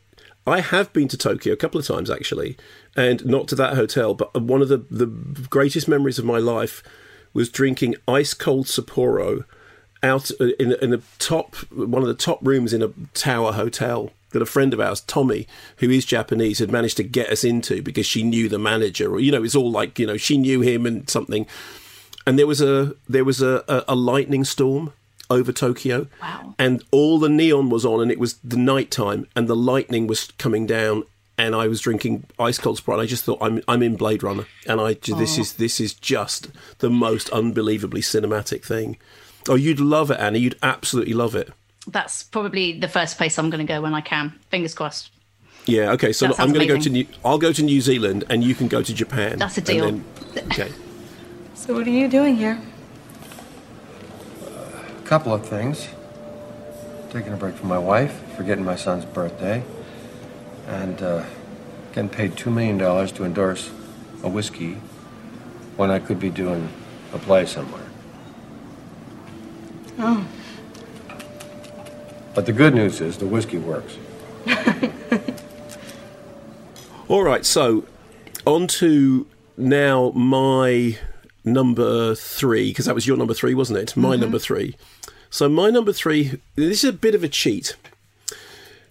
[0.46, 2.56] I have been to Tokyo a couple of times actually,
[2.96, 5.08] and not to that hotel, but one of the, the
[5.50, 6.84] greatest memories of my life
[7.34, 9.46] was drinking ice cold Sapporo
[10.02, 14.12] out uh, in, in the top one of the top rooms in a tower hotel
[14.32, 17.82] that a friend of ours, Tommy, who is Japanese, had managed to get us into
[17.82, 20.62] because she knew the manager, or you know, it's all like you know she knew
[20.62, 21.46] him and something.
[22.28, 24.94] And there was a there was a, a, a lightning storm
[25.32, 26.56] over Tokyo, wow.
[26.58, 30.08] and all the neon was on, and it was the night time, and the lightning
[30.08, 31.04] was coming down,
[31.38, 32.96] and I was drinking ice cold Sprite.
[33.00, 35.42] And I just thought I'm I'm in Blade Runner, and I ju- this Oh.
[35.42, 38.98] is this is just the most unbelievably cinematic thing.
[39.48, 40.40] Oh, you'd love it, Annie.
[40.40, 41.50] You'd absolutely love it.
[41.92, 44.34] That's probably the first place I'm going to go when I can.
[44.50, 45.12] Fingers crossed.
[45.66, 45.92] Yeah.
[45.94, 46.14] Okay.
[46.14, 46.90] So That I'm going to go to.
[46.90, 47.06] New.
[47.26, 49.40] I'll go to New Zealand, and you can go to Japan.
[49.40, 49.86] That's a deal.
[49.86, 50.04] then-
[50.52, 50.72] okay.
[51.56, 52.60] So, what are you doing here?
[54.46, 55.88] A couple of things.
[57.12, 59.64] Taking a break from my wife, forgetting my son's birthday,
[60.68, 61.26] and uh,
[61.94, 63.72] getting paid $2 million to endorse
[64.24, 64.74] a whiskey
[65.76, 66.70] when I could be doing
[67.14, 67.88] a play somewhere.
[69.98, 70.26] Oh,
[72.40, 73.98] But the good news is the whiskey works.
[77.10, 77.84] All right, so
[78.48, 80.98] on to now my
[81.44, 83.98] number three, because that was your number three, wasn't it?
[83.98, 84.22] My Mhm.
[84.22, 84.78] number three.
[85.30, 87.76] So my number three, this is a bit of a cheat.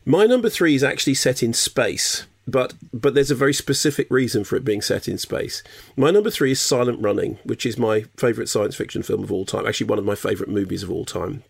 [0.04, 4.44] My number three is actually set in space, but but there's a very specific reason
[4.44, 5.62] for it being set in space.
[5.96, 9.46] My number three is Silent Running, which is my favourite science fiction film of all
[9.46, 9.66] time.
[9.66, 11.44] Actually, one of my favourite movies of all time.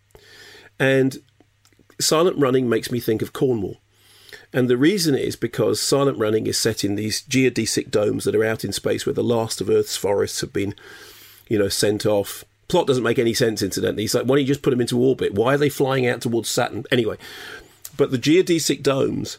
[0.81, 1.19] And
[1.99, 3.81] Silent Running makes me think of Cornwall.
[4.51, 8.43] And the reason is because Silent Running is set in these geodesic domes that are
[8.43, 10.73] out in space where the last of Earth's forests have been,
[11.47, 12.43] you know, sent off.
[12.67, 14.05] Plot doesn't make any sense, incidentally.
[14.05, 15.33] It's like, why don't you just put them into orbit?
[15.33, 16.85] Why are they flying out towards Saturn?
[16.91, 17.17] Anyway,
[17.97, 19.37] but the geodesic domes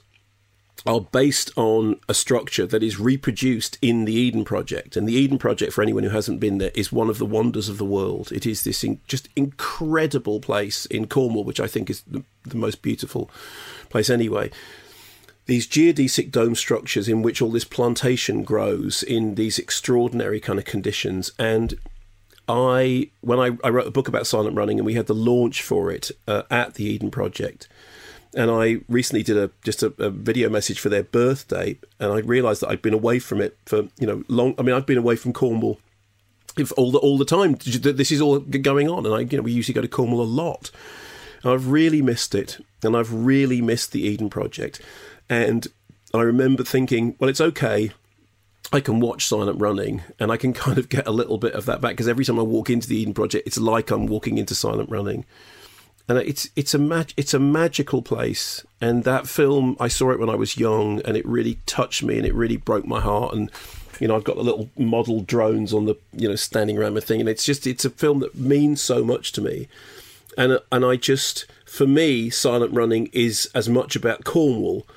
[0.87, 4.97] are based on a structure that is reproduced in the Eden Project.
[4.97, 7.69] And the Eden Project, for anyone who hasn't been there, is one of the wonders
[7.69, 8.33] of the world.
[8.33, 12.57] It is this in, just incredible place in Cornwall, which I think is the, the
[12.57, 13.31] most beautiful
[13.91, 14.51] place anyway.
[15.47, 20.65] These geodesic dome structures in which all this plantation grows in these extraordinary kind of
[20.65, 21.33] conditions.
[21.39, 21.75] And
[22.49, 25.63] I, when I, I wrote a book about silent running, and we had the launch
[25.63, 27.69] for it uh, at the Eden Project,
[28.35, 32.19] and I recently did a just a, a video message for their birthday, and I
[32.19, 34.55] realised that I'd been away from it for you know long.
[34.59, 35.79] I mean, I've been away from Cornwall
[36.57, 37.55] if all the all the time.
[37.55, 40.25] This is all going on, and I you know we usually go to Cornwall a
[40.25, 40.71] lot.
[41.43, 44.81] And I've really missed it, and I've really missed the Eden Project,
[45.29, 45.67] and
[46.13, 47.93] I remember thinking, well, it's okay.
[48.73, 51.67] I can watch Silent Running and I can kind of get a little bit of
[51.67, 54.39] that back because every time I walk into the Eden Project, it's like I'm walking
[54.39, 55.25] into Silent Running.
[56.11, 58.67] And it's it's a mag- it's a magical place.
[58.81, 62.19] And that film, I saw it when I was young, and it really touched me,
[62.19, 63.33] and it really broke my heart.
[63.33, 63.49] And
[64.01, 67.01] you know, I've got the little model drones on the you know standing around my
[67.01, 69.69] thing, and it's just it's a film that means so much to me.
[70.37, 74.89] And and I just for me, Silent Running is as much about Cornwall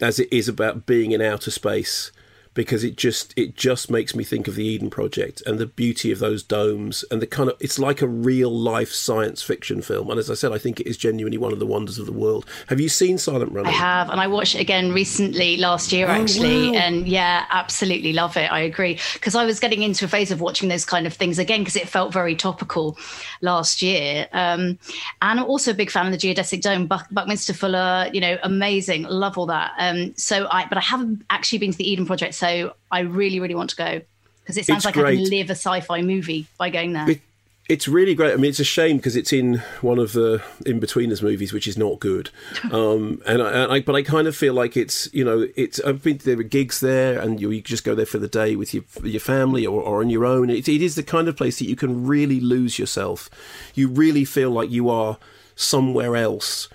[0.00, 2.10] as it is about being in outer space
[2.54, 6.10] because it just it just makes me think of the Eden Project and the beauty
[6.12, 10.10] of those domes and the kind of it's like a real life science fiction film
[10.10, 12.12] and as I said I think it is genuinely one of the wonders of the
[12.12, 12.44] world.
[12.68, 13.68] Have you seen Silent Runner?
[13.68, 16.76] I have, and I watched it again recently last year, Oh, actually, wow.
[16.78, 18.52] and yeah, absolutely love it.
[18.52, 21.38] I agree because I was getting into a phase of watching those kind of things
[21.38, 22.98] again because it felt very topical
[23.40, 24.28] last year.
[24.32, 24.78] Um,
[25.22, 28.38] and I'm also a big fan of the Geodesic Dome, Buck, Buckminster Fuller, you know,
[28.42, 29.72] amazing, love all that.
[29.78, 33.38] Um, so I, but I haven't actually been to the Eden Project, so I really,
[33.38, 34.00] really want to go
[34.40, 37.08] because it sounds It's like I can live a sci-fi movie by going there.
[37.08, 37.20] It,
[37.68, 38.32] It's really great.
[38.32, 41.78] I mean, it's a shame because it's in one of the Inbetweeners movies, which is
[41.78, 42.30] not good.
[42.72, 45.78] Um, and, I, and I, but I kind of feel like it's you know, it's
[45.80, 48.56] I've been there are gigs there, and you, you just go there for the day
[48.56, 50.50] with your your family or, or on your own.
[50.50, 53.30] It, it is the kind of place that you can really lose yourself.
[53.74, 55.18] You really feel like you are
[55.54, 56.68] somewhere else,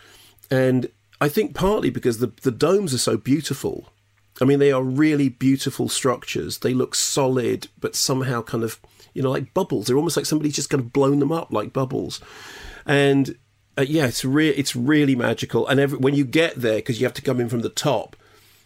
[0.50, 3.92] and I think partly because the the domes are so beautiful.
[4.42, 6.60] I mean, they are really beautiful structures.
[6.60, 8.80] They look solid, but somehow kind of
[9.18, 9.88] you know, like bubbles.
[9.88, 12.22] They're almost like somebody's just kind of blown them up like bubbles.
[12.86, 13.36] And
[13.76, 15.68] uh, yeah, it's re- it's really magical.
[15.68, 18.16] And every- when you get there, because you have to come in from the top,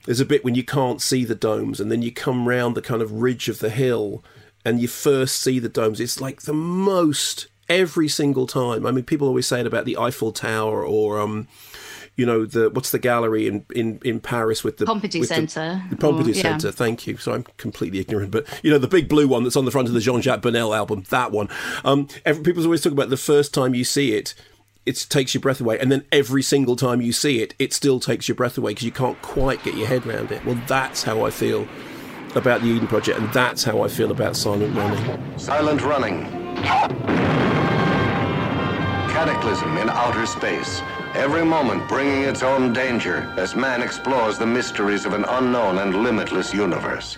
[0.05, 2.81] there's a bit when you can't see the domes, and then you come round the
[2.81, 4.25] kind of ridge of the hill,
[4.65, 6.01] and you first see the domes.
[6.01, 8.85] It's like the most every single time.
[8.85, 11.47] I mean, people always say it about the Eiffel Tower or um,
[12.17, 15.35] you know the what's the gallery in in, in Paris with the Pompidou with the-
[15.47, 16.41] Centre, The, Pompidou or- yeah.
[16.41, 16.71] Centre.
[16.71, 17.17] Thank you.
[17.17, 19.87] So I'm completely ignorant, but you know the big blue one that's on the front
[19.87, 21.03] of the Jean-Jacques Burnel album.
[21.09, 21.47] That one.
[21.85, 24.33] Um, every, people always talk about the first time you see it.
[24.83, 27.99] It takes your breath away, and then every single time you see it, it still
[27.99, 30.43] takes your breath away because you can't quite get your head around it.
[30.43, 31.67] Well, that's how I feel
[32.33, 35.37] about the Eden Project, and that's how I feel about Silent Running.
[35.37, 36.25] Silent running.
[39.11, 40.81] Cataclysm in outer space.
[41.13, 46.03] Every moment bringing its own danger as man explores the mysteries of an unknown and
[46.03, 47.15] limitless universe.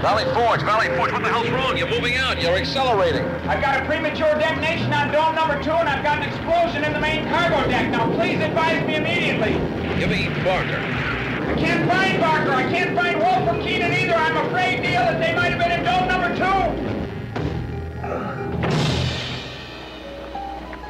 [0.00, 1.76] Valley Forge, Valley Forge, what the hell's wrong?
[1.76, 3.24] You're moving out, you're accelerating.
[3.46, 6.94] I've got a premature detonation on dome number two, and I've got an explosion in
[6.94, 7.90] the main cargo deck.
[7.90, 9.52] Now, please advise me immediately.
[9.98, 10.80] Give me Barker.
[10.80, 12.52] I can't find Barker.
[12.52, 14.14] I can't find Wolf or Keenan either.
[14.14, 16.96] I'm afraid, Neil, that they might have been in dome number two.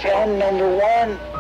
[0.09, 1.36] Dome number one.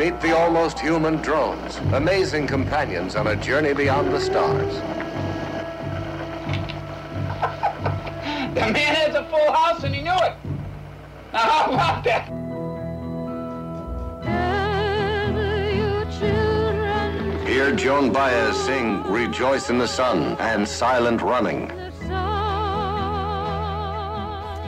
[0.00, 4.74] Meet the almost human drones, amazing companions on a journey beyond the stars.
[8.54, 10.34] The man has a full house, and he knew it.
[11.34, 12.26] Now, how about that?
[17.46, 21.70] Hear Joan Baez sing Rejoice in the Sun and Silent Running.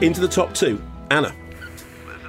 [0.03, 1.33] Into the top two, Anna.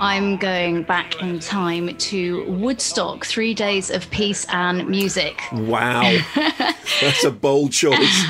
[0.01, 5.41] I'm going back in time to Woodstock, three days of peace and music.
[5.53, 6.19] Wow,
[7.01, 8.25] that's a bold choice.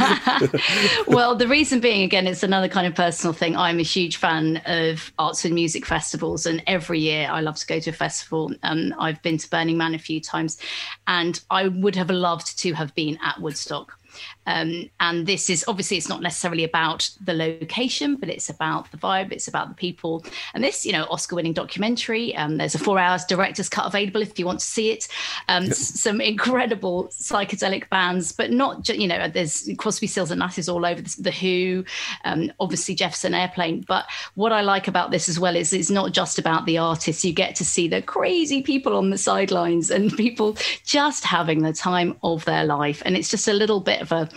[1.07, 3.57] well, the reason being, again, it's another kind of personal thing.
[3.57, 7.67] I'm a huge fan of arts and music festivals, and every year I love to
[7.67, 8.53] go to a festival.
[8.63, 10.59] Um, I've been to Burning Man a few times,
[11.07, 13.99] and I would have loved to have been at Woodstock.
[14.47, 18.97] Um, and this is obviously it's not necessarily about the location, but it's about the
[18.99, 20.25] vibe, it's about the people.
[20.53, 22.37] And this, you know, Oscar-winning documentary.
[22.37, 25.09] Um, there's a four-hour director's cut available if you want to see it.
[25.49, 30.41] Um, s- some incredible psychedelic bands, but not ju- you know, there's Crosby, Stills and
[30.41, 31.85] Nash is all over the, the Who,
[32.25, 33.85] um, obviously Jefferson Airplane.
[33.87, 37.25] But what I like about this as well is it's not just about the artists.
[37.25, 41.73] You get to see the crazy people on the sidelines and people just having the
[41.73, 44.29] time of their life, and it's just a little bit of a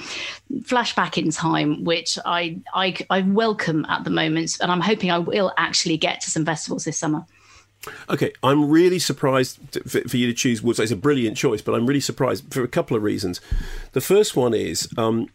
[0.61, 5.19] flashback in time, which I, I I welcome at the moment, and I'm hoping I
[5.19, 7.25] will actually get to some festivals this summer.
[8.09, 10.83] Okay, I'm really surprised for, for you to choose Woodstock.
[10.83, 13.39] It's a brilliant choice, but I'm really surprised for a couple of reasons.
[13.93, 15.29] The first one is, um,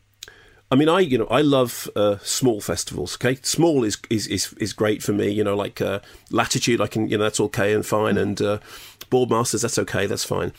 [0.70, 3.16] I mean, I you know I love uh, small festivals.
[3.16, 5.29] Okay, small is is is, is great for me.
[5.29, 8.59] You know, like uh, Latitude, I can you know that's okay and fine, and uh,
[9.11, 10.53] Boardmasters, that's okay, that's fine.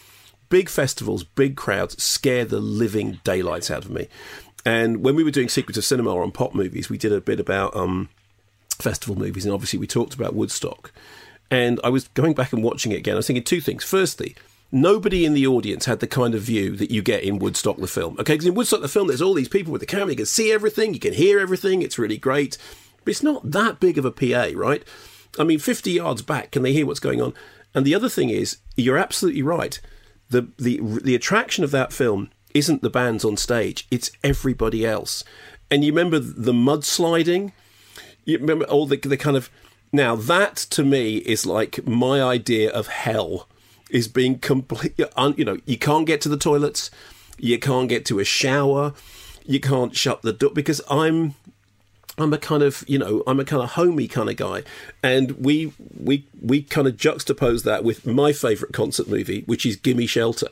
[0.53, 4.07] Big festivals, big crowds scare the living daylights out of me.
[4.63, 7.39] And when we were doing Secrets of Cinema on pop movies, we did a bit
[7.39, 8.07] about um,
[8.77, 10.91] festival movies, and obviously we talked about Woodstock.
[11.49, 13.15] And I was going back and watching it again.
[13.15, 13.83] I was thinking two things.
[13.83, 14.35] Firstly,
[14.71, 17.87] nobody in the audience had the kind of view that you get in Woodstock the
[17.87, 18.13] film.
[18.19, 20.11] Okay, because in Woodstock the film, there's all these people with the camera.
[20.11, 21.81] You can see everything, you can hear everything.
[21.81, 22.59] It's really great.
[23.03, 24.83] But it's not that big of a PA, right?
[25.39, 27.33] I mean, 50 yards back, can they hear what's going on?
[27.73, 29.81] And the other thing is, you're absolutely right.
[30.29, 35.23] The, the, the attraction of that film isn't the bands on stage, it's everybody else.
[35.71, 37.51] And you remember the mudsliding?
[38.25, 39.49] You remember all the, the kind of.
[39.91, 43.47] Now, that to me is like my idea of hell
[43.89, 45.05] is being completely.
[45.15, 46.91] Un, you know, you can't get to the toilets,
[47.37, 48.93] you can't get to a shower,
[49.45, 51.35] you can't shut the door because I'm.
[52.17, 54.63] I'm a kind of, you know, I'm a kind of homey kind of guy,
[55.01, 59.75] and we we we kind of juxtapose that with my favourite concert movie, which is
[59.77, 60.49] Gimme Shelter,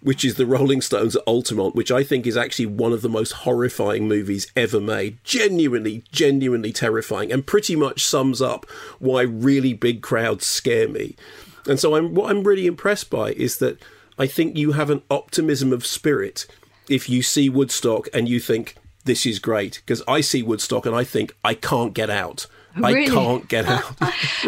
[0.00, 3.08] which is the Rolling Stones at Altamont, which I think is actually one of the
[3.08, 5.18] most horrifying movies ever made.
[5.22, 8.66] Genuinely, genuinely terrifying, and pretty much sums up
[8.98, 11.14] why really big crowds scare me.
[11.68, 13.80] And so, I'm what I'm really impressed by is that
[14.18, 16.46] I think you have an optimism of spirit
[16.88, 18.74] if you see Woodstock and you think
[19.06, 22.46] this is great because I see Woodstock and I think I can't get out.
[22.76, 23.06] Really?
[23.10, 24.00] I can't get out.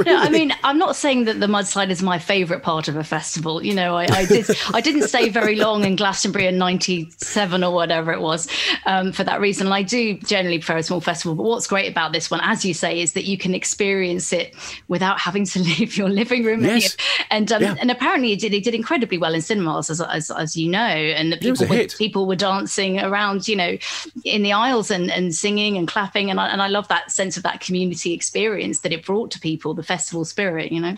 [0.04, 3.04] No, I mean, I'm not saying that the mudslide is my favourite part of a
[3.04, 3.64] festival.
[3.64, 7.72] You know, I, I did I didn't stay very long in Glastonbury in '97 or
[7.72, 8.48] whatever it was
[8.86, 9.66] um, for that reason.
[9.66, 11.34] And I do generally prefer a small festival.
[11.34, 14.54] But what's great about this one, as you say, is that you can experience it
[14.88, 16.64] without having to leave your living room.
[16.64, 16.96] Yes.
[17.30, 17.76] And um, Yeah.
[17.80, 20.78] and apparently it did it did incredibly well in cinemas, as as, as you know,
[20.78, 23.76] and the It was a people were, people were dancing around, you know,
[24.24, 26.30] in the aisles and, and singing and clapping.
[26.30, 29.40] And I, and I love that sense of that community experience that it brought to
[29.40, 30.96] people, the festival spirit, you know.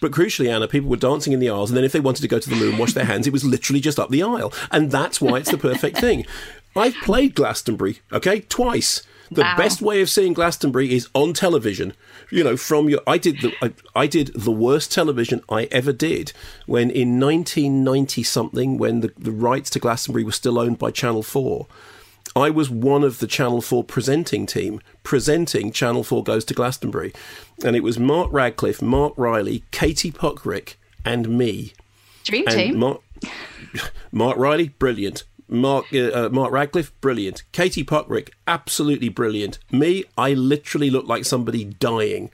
[0.00, 2.28] But crucially, Anna, people were dancing in the aisles, and then if they wanted to
[2.28, 4.52] go to the loo and wash their hands, it was literally just up the aisle.
[4.70, 6.24] And that's why it's the perfect thing.
[6.76, 9.02] I've played Glastonbury, okay, twice.
[9.32, 9.56] The Wow.
[9.56, 11.92] best way of seeing Glastonbury is on television.
[12.32, 15.92] You know, from your, I did the, I, I did the worst television I ever
[15.92, 16.32] did
[16.66, 21.22] when in 1990 something, when the, the rights to Glastonbury were still owned by Channel
[21.22, 21.68] Four.
[22.36, 27.12] I was one of the Channel 4 presenting team presenting Channel 4 Goes to Glastonbury.
[27.64, 30.74] And it was Mark Radcliffe, Mark Riley, Katie Puckrick,
[31.04, 31.72] and me.
[32.24, 32.78] Dream And team.
[32.78, 33.00] Mark,
[34.12, 35.24] Mark Riley, brilliant.
[35.48, 37.42] Mark uh, uh, Mark Radcliffe, brilliant.
[37.50, 39.58] Katie Puckrick, absolutely brilliant.
[39.72, 42.30] Me, I literally look like somebody dying.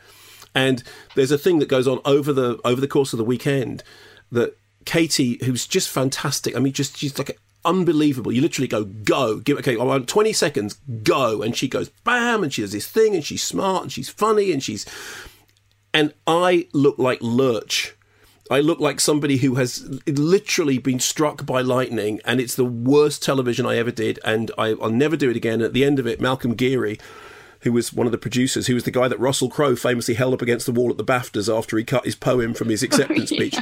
[0.55, 0.83] And
[1.15, 3.83] there's a thing that goes on over the over the course of the weekend
[4.31, 6.55] that Katie, who's just fantastic.
[6.55, 8.33] I mean, just she's like unbelievable.
[8.33, 12.43] You literally go go, give okay, I want 20 seconds, go, and she goes bam,
[12.43, 14.87] and she does this thing, and she's smart, and she's funny, and she's
[15.93, 17.95] and I look like Lurch.
[18.51, 23.23] I look like somebody who has literally been struck by lightning, and it's the worst
[23.23, 25.63] television I ever did, and I, I'll never do it again.
[25.63, 27.01] At the end of it, Malcolm Gerrie,
[27.61, 30.35] who was one of the producers, who was the guy that Russell Crowe famously held
[30.35, 33.33] up against the wall at the BAFTAs after he cut his poem from his acceptance
[33.33, 33.57] oh, speech.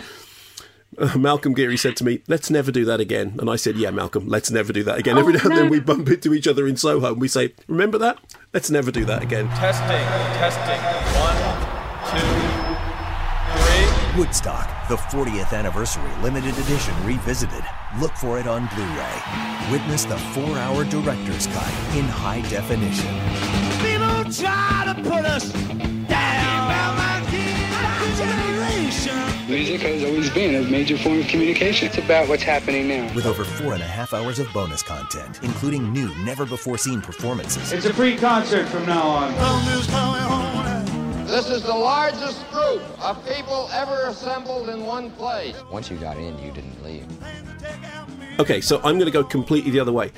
[0.98, 3.90] Uh, Malcolm Gerrie said to me, "Let's never do that again." And I said, "Yeah,
[3.90, 6.46] Malcolm, let's never do that again." Oh, Every now and then we bump into each
[6.48, 8.18] other in Soho, and we say, "Remember that?
[8.52, 10.06] Let's never do that again." Testing,
[10.38, 10.80] testing.
[11.20, 11.36] One,
[12.10, 12.18] two,
[13.58, 14.20] three.
[14.20, 17.64] Woodstock, the 40th anniversary limited edition revisited.
[18.00, 19.72] Look for it on Blu-ray.
[19.72, 23.10] Witness the four-hour director's cut in high definition.
[23.82, 25.52] People try to put us
[29.48, 31.88] Music has always been a major form of communication.
[31.88, 33.14] It's about what's happening now.
[33.14, 37.70] With over four and a half hours of bonus content, including new, never-before-seen performances.
[37.70, 39.34] It's a free concert from now on.
[41.26, 45.54] This is the largest group of people ever assembled in one place.
[45.70, 47.06] Once you got in, you didn't leave.
[48.40, 50.10] Okay, so I'm going to go completely the other way.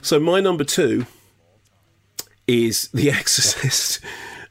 [0.00, 1.04] So my number two
[2.46, 4.00] is The Exorcist.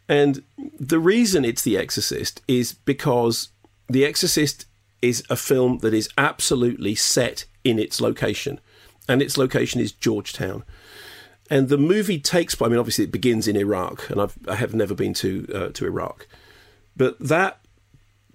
[0.09, 0.43] And
[0.79, 3.49] the reason it's The Exorcist is because
[3.89, 4.65] The Exorcist
[5.01, 8.59] is a film that is absolutely set in its location.
[9.07, 10.63] And its location is Georgetown.
[11.49, 14.73] And the movie takes, I mean, obviously it begins in Iraq, and I've, I have
[14.73, 16.27] never been to uh, to Iraq,
[16.95, 17.59] but that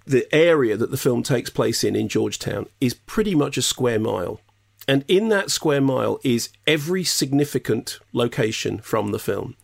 [0.05, 3.99] the area that the film takes place in in Georgetown is pretty much a square
[3.99, 4.41] mile,
[4.87, 9.55] and in that square mile is every significant location from the film.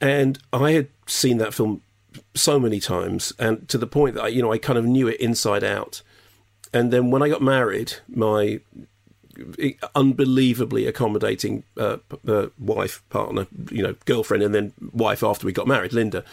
[0.00, 1.82] And I had seen that film
[2.34, 5.08] so many times, and to the point that I, you know I kind of knew
[5.08, 6.02] it inside out.
[6.72, 8.60] And then when I got married, my
[9.94, 15.66] unbelievably accommodating uh, uh, wife, partner, you know, girlfriend, and then wife after we got
[15.66, 16.24] married, Linda.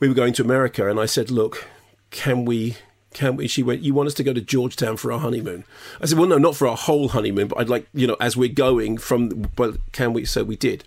[0.00, 1.66] We were going to America, and I said, "Look,
[2.10, 2.76] can we?"
[3.14, 3.48] Can we?
[3.48, 3.80] She went.
[3.80, 5.64] You want us to go to Georgetown for our honeymoon?
[6.00, 8.36] I said, "Well, no, not for our whole honeymoon, but I'd like, you know, as
[8.36, 9.50] we're going from.
[9.56, 10.84] Well, can we?" So we did,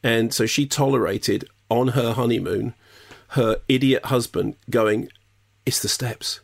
[0.00, 2.74] and so she tolerated on her honeymoon
[3.32, 5.08] her idiot husband going,
[5.66, 6.40] "It's the steps.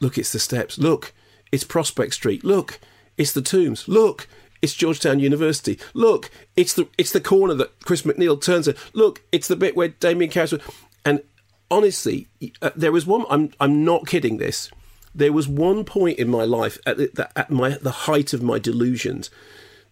[0.00, 0.78] Look, it's the steps.
[0.78, 1.12] Look,
[1.52, 2.44] it's Prospect Street.
[2.44, 2.78] Look,
[3.16, 3.88] it's the tombs.
[3.88, 4.28] Look,
[4.62, 5.78] it's Georgetown University.
[5.94, 8.76] Look, it's the it's the corner that Chris McNeil turns at.
[8.94, 10.60] Look, it's the bit where Damien Karras.
[11.04, 11.22] And
[11.70, 12.28] honestly,
[12.60, 13.24] uh, there was one.
[13.30, 14.36] I'm I'm not kidding.
[14.36, 14.70] This.
[15.14, 18.58] There was one point in my life at the, at my the height of my
[18.58, 19.30] delusions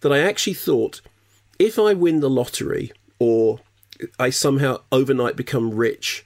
[0.01, 1.01] that I actually thought,
[1.57, 3.59] if I win the lottery or
[4.17, 6.25] I somehow overnight become rich,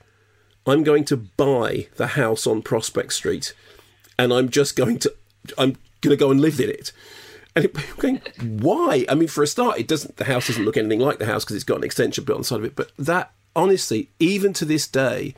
[0.65, 3.53] I'm going to buy the house on Prospect Street,
[4.17, 5.13] and I'm just going to
[5.57, 6.91] I'm going to go and live in it.
[7.55, 9.05] And I'm going, why?
[9.07, 10.17] I mean, for a start, it doesn't.
[10.17, 12.41] The house doesn't look anything like the house because it's got an extension built on
[12.41, 12.75] the side of it.
[12.75, 15.35] But that, honestly, even to this day,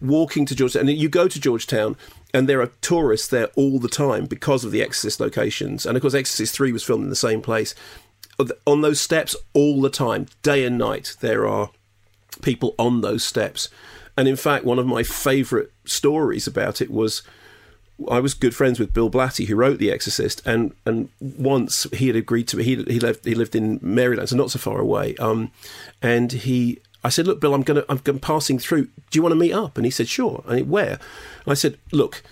[0.00, 1.96] walking to Georgetown, and you go to Georgetown,
[2.34, 5.86] and there are tourists there all the time because of the Exorcist locations.
[5.86, 7.74] And of course, Exorcist Three was filmed in the same place.
[8.66, 11.70] On those steps, all the time, day and night, there are
[12.42, 13.68] people on those steps.
[14.16, 17.22] And in fact, one of my favourite stories about it was
[18.10, 22.06] I was good friends with Bill Blatty, who wrote The Exorcist, and and once he
[22.06, 25.16] had agreed to he he lived he lived in Maryland, so not so far away.
[25.16, 25.50] Um,
[26.00, 28.84] and he, I said, look, Bill, I'm gonna I'm passing through.
[28.84, 29.76] Do you want to meet up?
[29.76, 30.44] And he said, sure.
[30.46, 31.00] And he, where?
[31.44, 32.22] And I said, look,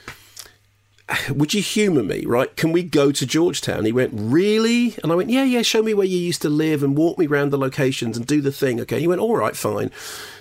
[1.31, 2.55] would you humour me, right?
[2.57, 3.85] Can we go to Georgetown?
[3.85, 4.97] He went, really?
[5.03, 7.27] And I went, yeah, yeah, show me where you used to live and walk me
[7.27, 8.81] around the locations and do the thing.
[8.81, 9.01] Okay.
[9.01, 9.91] He went, all right, fine.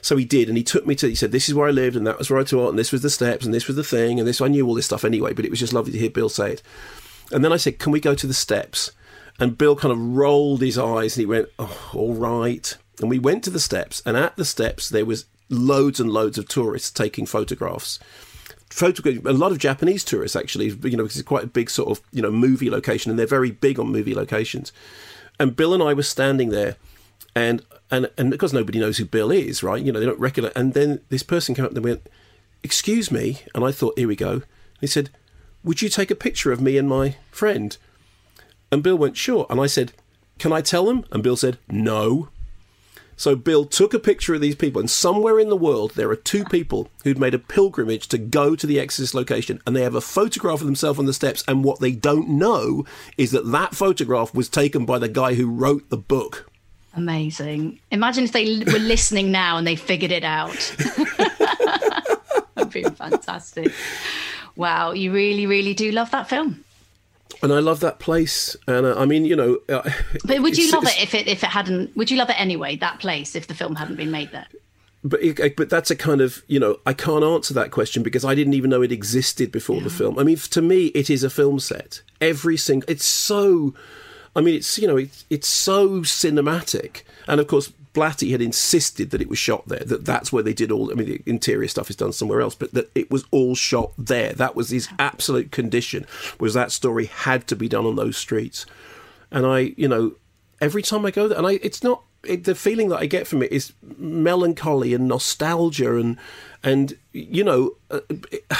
[0.02, 0.48] So he did.
[0.48, 2.30] And he took me to, he said, this is where I lived and that was
[2.30, 4.42] where I taught and this was the steps and this was the thing and this,
[4.42, 6.54] I knew all this stuff anyway, but it was just lovely to hear Bill say
[6.54, 6.64] it.
[7.32, 8.92] And then I said, can we go to the steps?
[9.40, 12.76] And Bill kind of rolled his eyes and he went, oh, all right.
[13.02, 16.38] And we went to the steps and at the steps there was loads and loads
[16.38, 18.00] of tourists taking photographs
[18.70, 21.90] photograph a lot of Japanese tourists actually, you know, because it's quite a big sort
[21.90, 24.72] of you know movie location, and they're very big on movie locations.
[25.40, 26.78] And Bill and I were standing there,
[27.36, 29.82] and and and because nobody knows who Bill is, right?
[29.82, 30.54] You know, they don't recognize.
[30.56, 32.08] And then this person came up and went,
[32.64, 34.42] "Excuse me," and I thought, "Here we go."
[34.82, 35.10] He said,
[35.64, 37.78] "Would you take a picture of me and my friend?"
[38.72, 39.94] And Bill went, "Sure." And I said,
[40.40, 42.30] "Can I tell them?" And Bill said, "No."
[43.18, 46.16] So Bill took a picture of these people, and somewhere in the world there are
[46.16, 49.96] two people who'd made a pilgrimage to go to the Exorcist location, and they have
[49.96, 51.44] a photograph of themselves on the steps.
[51.48, 52.86] And what they don't know
[53.18, 56.50] is that that photograph was taken by the guy who wrote the book.
[56.94, 57.80] Amazing.
[57.92, 60.54] Imagine if they were listening now and they figured it out.
[62.56, 63.74] That'd be fantastic.
[64.56, 66.65] Wow, you really, really do love that film
[67.46, 68.56] and I love that place.
[68.68, 69.88] And uh, I mean, you know, uh,
[70.26, 71.96] but would you love it if it if it hadn't?
[71.96, 72.76] Would you love it anyway?
[72.76, 74.48] That place, if the film hadn't been made there.
[75.04, 75.22] But
[75.56, 78.56] but that's a kind of you know I can't answer that question because I didn't
[78.56, 79.84] even know it existed before yeah.
[79.84, 80.18] the film.
[80.18, 82.02] I mean, to me, it is a film set.
[82.20, 83.76] Every single, it's so.
[84.36, 89.10] I mean, it's you know, it's it's so cinematic, and of course, Blatty had insisted
[89.12, 90.92] that it was shot there, that that's where they did all.
[90.92, 93.94] I mean, the interior stuff is done somewhere else, but that it was all shot
[93.98, 94.34] there.
[94.34, 96.06] That was his absolute condition.
[96.40, 98.66] Was that story had to be done on those streets?
[99.32, 100.16] And I, you know,
[100.62, 103.28] every time I go there, and I, it's not it, the feeling that I get
[103.28, 106.18] from it is melancholy and nostalgia, and
[106.64, 107.78] and you know.
[107.90, 108.02] Uh,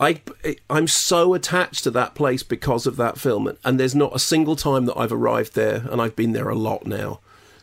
[0.00, 0.20] I,
[0.68, 4.56] I'm so attached to that place because of that film, and there's not a single
[4.56, 7.20] time that I've arrived there, and I've been there a lot now,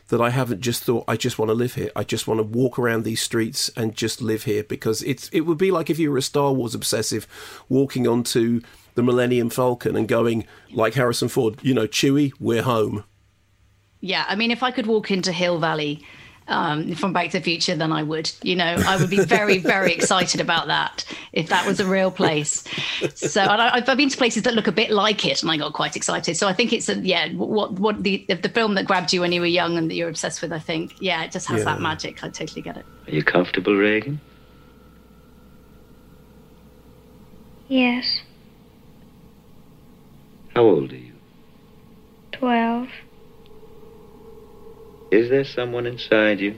[0.09, 1.91] that I haven't just thought I just want to live here.
[1.95, 5.41] I just want to walk around these streets and just live here because it's it
[5.41, 7.27] would be like if you were a Star Wars obsessive
[7.69, 8.61] walking onto
[8.95, 13.03] the Millennium Falcon and going like Harrison Ford, you know, Chewie, we're home.
[14.01, 16.05] Yeah, I mean, if I could walk into Hill Valley
[16.49, 18.31] um, from Back to the Future than I would.
[18.41, 22.11] You know, I would be very, very excited about that if that was a real
[22.11, 22.63] place.
[23.15, 25.73] So I, have been to places that look a bit like it, and I got
[25.73, 26.35] quite excited.
[26.35, 29.31] So I think it's a, yeah, what what the the film that grabbed you when
[29.31, 30.51] you were young and that you're obsessed with.
[30.51, 31.65] I think yeah, it just has yeah.
[31.65, 32.23] that magic.
[32.23, 32.85] I totally get it.
[33.07, 34.19] Are you comfortable, Regan?
[37.67, 38.21] Yes.
[40.55, 41.13] How old are you?
[42.31, 42.89] Twelve.
[45.11, 46.55] Is there someone inside you?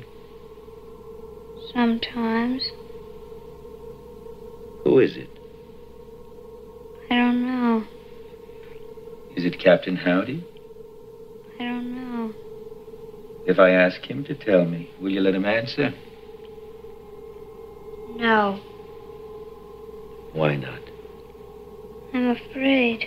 [1.74, 2.70] Sometimes.
[4.84, 5.30] Who is it?
[7.10, 7.86] I don't know.
[9.38, 10.45] Is it Captain Howdy?
[11.60, 12.34] I don't know.
[13.45, 15.93] If I ask him to tell me, will you let him answer?
[18.18, 18.60] No.
[20.34, 20.82] Why not?
[22.14, 23.06] I'm afraid.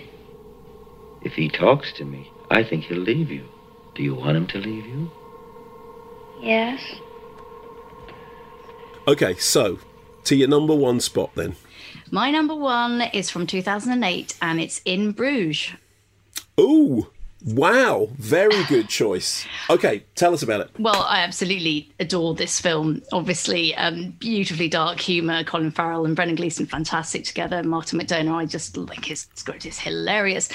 [1.23, 3.47] If he talks to me, I think he'll leave you.
[3.95, 5.11] Do you want him to leave you?
[6.41, 6.81] Yes.
[9.07, 9.79] Okay, so
[10.25, 11.57] to your number one spot then.
[12.11, 15.73] My number one is from 2008 and it's in Bruges.
[16.59, 17.09] Ooh,
[17.45, 18.09] wow.
[18.17, 19.47] Very good choice.
[19.69, 20.71] Okay, tell us about it.
[20.79, 23.03] Well, I absolutely adore this film.
[23.13, 25.45] Obviously, um, beautifully dark humour.
[25.45, 27.63] Colin Farrell and Brendan Gleeson, fantastic together.
[27.63, 30.49] Martin McDonagh, I just like his script is hilarious.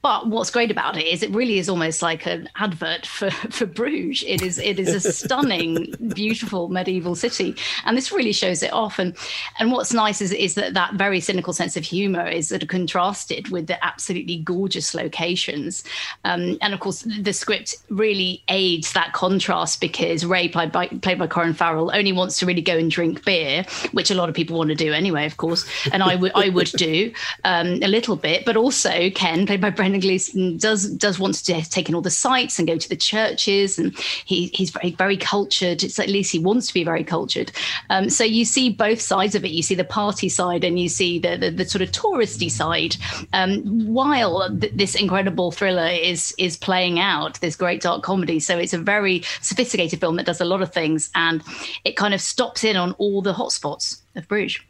[0.00, 3.66] But what's great about it is it really is almost like an advert for, for
[3.66, 4.24] Bruges.
[4.26, 8.98] It is it is a stunning, beautiful medieval city, and this really shows it off.
[8.98, 9.16] And
[9.58, 12.68] and what's nice is is that that very cynical sense of humour is sort of
[12.68, 15.82] contrasted with the absolutely gorgeous locations.
[16.24, 21.18] Um, and of course, the script really aids that contrast because Ray, played by played
[21.18, 24.34] by Colin Farrell, only wants to really go and drink beer, which a lot of
[24.34, 25.66] people want to do anyway, of course.
[25.92, 27.12] And I would I would do
[27.44, 31.62] um, a little bit, but also Ken, played by Brendan Gleeson does does want to
[31.62, 35.16] take in all the sites and go to the churches, and he he's very very
[35.16, 35.82] cultured.
[35.82, 37.50] It's at least he wants to be very cultured.
[37.88, 39.50] Um, so you see both sides of it.
[39.50, 42.96] You see the party side, and you see the the, the sort of touristy side.
[43.32, 48.40] Um, while th- this incredible thriller is is playing out, this great dark comedy.
[48.40, 51.42] So it's a very sophisticated film that does a lot of things, and
[51.84, 54.60] it kind of stops in on all the hotspots of Bruges.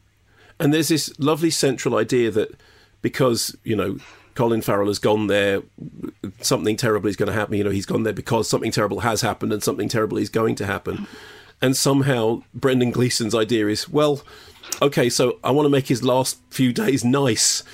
[0.61, 2.55] And there's this lovely central idea that
[3.03, 3.99] because you know
[4.39, 5.65] Colin Farrell has gone there,
[6.43, 7.57] something terrible is going to happen.
[7.57, 10.55] You know, he's gone there because something terrible has happened and something terrible is going
[10.55, 11.09] to happen.
[11.61, 14.23] And somehow Brendan Gleeson's idea is, well,
[14.81, 17.65] okay, so I want to make his last few days nice.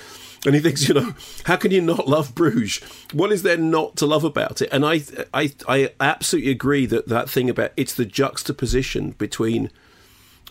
[0.43, 1.13] And he thinks, you know,
[1.43, 2.81] how can you not love Bruges?
[3.13, 4.69] What is there not to love about it?
[4.71, 5.01] And I,
[5.35, 9.69] I, I absolutely agree that that thing about it's the juxtaposition between,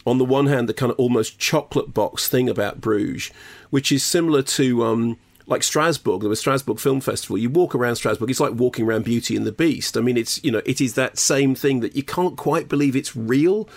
[0.06, 3.32] on the one hand, the kind of almost chocolate box thing about Bruges,
[3.70, 7.36] which is similar to um, like Strasbourg, there was Strasbourg Film Festival.
[7.36, 9.96] You walk around Strasbourg, it's like walking around Beauty and the Beast.
[9.96, 12.96] I mean, it's you know, it is that same thing that you can't quite believe
[12.96, 13.68] it's real.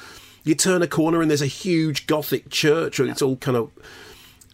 [0.43, 3.71] You turn a corner and there's a huge Gothic church, and it's all kind of.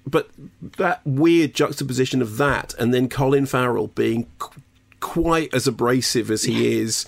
[0.05, 0.29] But
[0.77, 4.61] that weird juxtaposition of that, and then Colin Farrell being qu-
[4.99, 7.05] quite as abrasive as he is,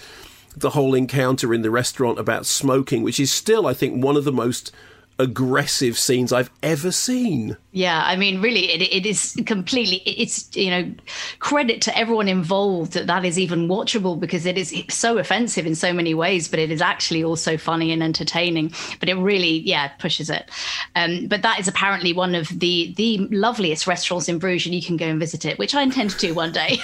[0.55, 4.23] the whole encounter in the restaurant about smoking, which is still, I think, one of
[4.23, 4.71] the most
[5.17, 7.55] aggressive scenes I've ever seen.
[7.71, 9.97] Yeah, I mean, really, it, it is completely.
[10.05, 10.93] It's you know,
[11.39, 15.75] credit to everyone involved that that is even watchable because it is so offensive in
[15.75, 18.73] so many ways, but it is actually also funny and entertaining.
[18.99, 20.49] But it really, yeah, pushes it.
[20.95, 24.81] Um, but that is apparently one of the the loveliest restaurants in Bruges, and you
[24.81, 26.79] can go and visit it, which I intend to do one day.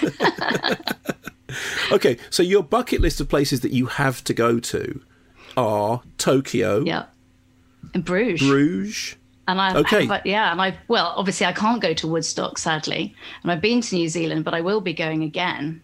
[1.92, 5.02] okay, so your bucket list of places that you have to go to
[5.58, 6.84] are Tokyo.
[6.86, 7.06] Yeah
[7.94, 8.48] in Bruges.
[8.48, 9.16] Bruges.
[9.48, 10.06] And I, okay.
[10.06, 13.82] Have, yeah, and I well, obviously I can't go to Woodstock, sadly, and I've been
[13.82, 15.82] to New Zealand, but I will be going again.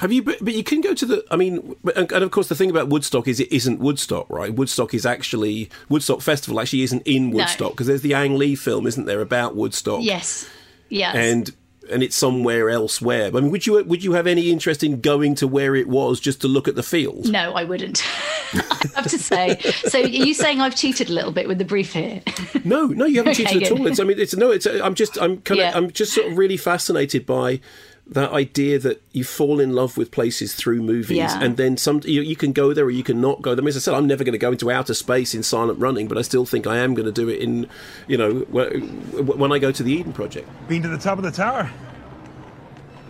[0.00, 0.22] Have you?
[0.22, 1.24] But, but you can go to the.
[1.30, 4.52] I mean, and, and, of course, the thing about Woodstock is it isn't Woodstock, right?
[4.52, 6.60] Woodstock is actually Woodstock Festival.
[6.60, 7.92] Actually, isn't in Woodstock because no.
[7.92, 10.02] there's the Ang Lee film, isn't there, about Woodstock?
[10.02, 10.48] Yes.
[10.88, 11.14] Yes.
[11.14, 11.50] And
[11.90, 13.26] and it's somewhere elsewhere.
[13.26, 16.20] I mean, would you would you have any interest in going to where it was
[16.20, 17.30] just to look at the field?
[17.30, 18.02] No, I wouldn't.
[18.54, 19.58] I have to say.
[19.86, 22.22] So, are you saying I've cheated a little bit with the brief here?
[22.64, 23.72] no, no, you haven't okay, cheated good.
[23.72, 23.86] at all.
[23.86, 24.66] It's, I mean, it's no, it's.
[24.66, 25.72] I'm just, I'm kind of, yeah.
[25.74, 27.60] I'm just sort of really fascinated by
[28.06, 31.42] that idea that you fall in love with places through movies, yeah.
[31.42, 33.66] and then some you, you, can go there or you can not go there.
[33.66, 36.18] As I said, I'm never going to go into outer space in silent running, but
[36.18, 37.66] I still think I am going to do it in,
[38.06, 40.48] you know, when I go to the Eden Project.
[40.68, 41.70] Been to the top of the tower?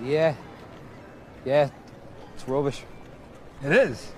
[0.02, 0.36] Yeah,
[1.44, 1.70] yeah,
[2.34, 2.82] it's rubbish.
[3.64, 4.12] It is.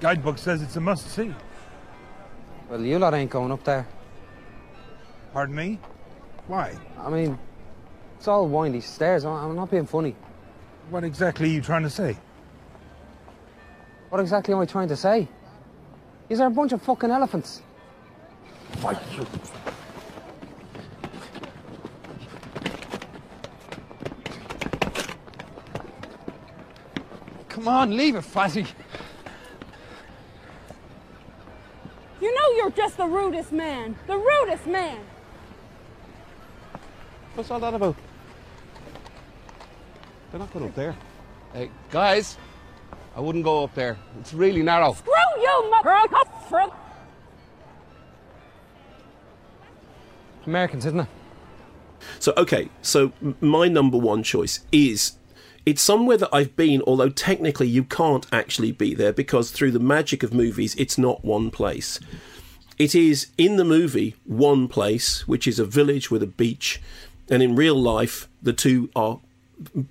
[0.00, 1.34] guidebook says it's a must see.
[2.68, 3.86] Well, you lot ain't going up there.
[5.32, 5.78] Pardon me?
[6.48, 6.76] Why?
[6.98, 7.38] I mean,
[8.18, 9.24] it's all windy stairs.
[9.24, 10.16] I'm not being funny.
[10.90, 12.16] What exactly are you trying to say?
[14.08, 15.28] What exactly am I trying to say?
[16.28, 17.62] Is there a bunch of fucking elephants?
[18.78, 19.26] Fight you.
[27.48, 28.66] Come on, leave it, Fatty.
[32.20, 33.96] You know you're just the rudest man.
[34.06, 34.98] The rudest man.
[37.34, 37.96] What's all that about?
[40.36, 40.94] They're not going up there.
[41.54, 42.36] Hey, guys,
[43.16, 43.96] I wouldn't go up there.
[44.20, 44.92] It's really narrow.
[44.92, 46.74] Screw you, motherfucker!
[50.44, 51.08] Americans, isn't it?
[52.18, 55.16] So, okay, so my number one choice is
[55.64, 59.78] it's somewhere that I've been, although technically you can't actually be there because through the
[59.78, 61.98] magic of movies, it's not one place.
[62.76, 66.82] It is in the movie one place, which is a village with a beach,
[67.30, 69.20] and in real life, the two are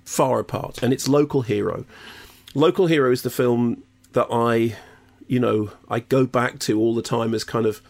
[0.04, 1.84] far apart, and it's Local Hero.
[2.54, 4.76] Local Hero is the film that I,
[5.26, 7.82] you know, I go back to all the time as kind of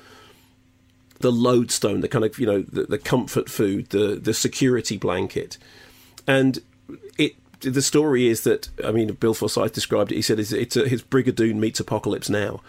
[1.21, 5.59] the lodestone, the kind of you know the, the comfort food, the the security blanket,
[6.27, 6.61] and
[7.19, 10.17] it the story is that I mean, Bill Forsyth described it.
[10.17, 12.61] He said it's, it's a, his Brigadoon meets Apocalypse Now.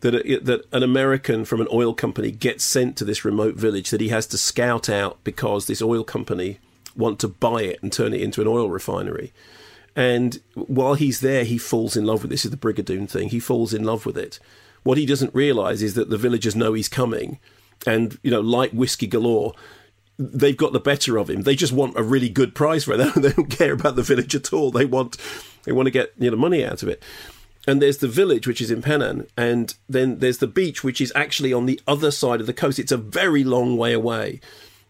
[0.00, 3.90] That a, that an American from an oil company gets sent to this remote village
[3.90, 6.58] that he has to scout out because this oil company
[6.96, 9.32] want to buy it and turn it into an oil refinery.
[9.94, 12.44] And while he's there, he falls in love with this.
[12.44, 13.28] Is the Brigadoon thing?
[13.28, 14.38] He falls in love with it.
[14.84, 17.38] What he doesn't realise is that the villagers know he's coming,
[17.86, 19.52] and you know, like whiskey galore,
[20.18, 21.42] they've got the better of him.
[21.42, 23.14] They just want a really good price for it.
[23.16, 24.70] They don't care about the village at all.
[24.70, 25.16] They want
[25.64, 27.02] they want to get you know money out of it.
[27.66, 31.12] And there's the village, which is in Pennan, and then there's the beach, which is
[31.14, 32.80] actually on the other side of the coast.
[32.80, 34.40] It's a very long way away,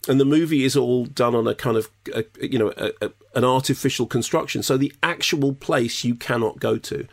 [0.09, 3.11] and the movie is all done on a kind of a, you know a, a,
[3.35, 4.63] an artificial construction.
[4.63, 7.07] So the actual place you cannot go to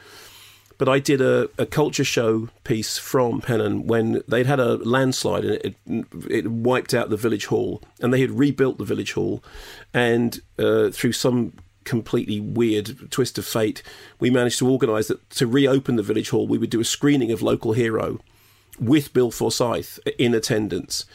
[0.80, 5.44] but I did a, a culture show piece from Pennan when they'd had a landslide
[5.44, 5.76] and it,
[6.30, 9.44] it, wiped out the village hall, and they had rebuilt the village hall,
[9.94, 13.84] and uh, through some completely weird twist of fate,
[14.22, 17.32] we managed to organise that to reopen the village hall, we would do a screening
[17.32, 18.20] of Local Hero
[18.80, 21.06] with Bill Forsyth in attendance.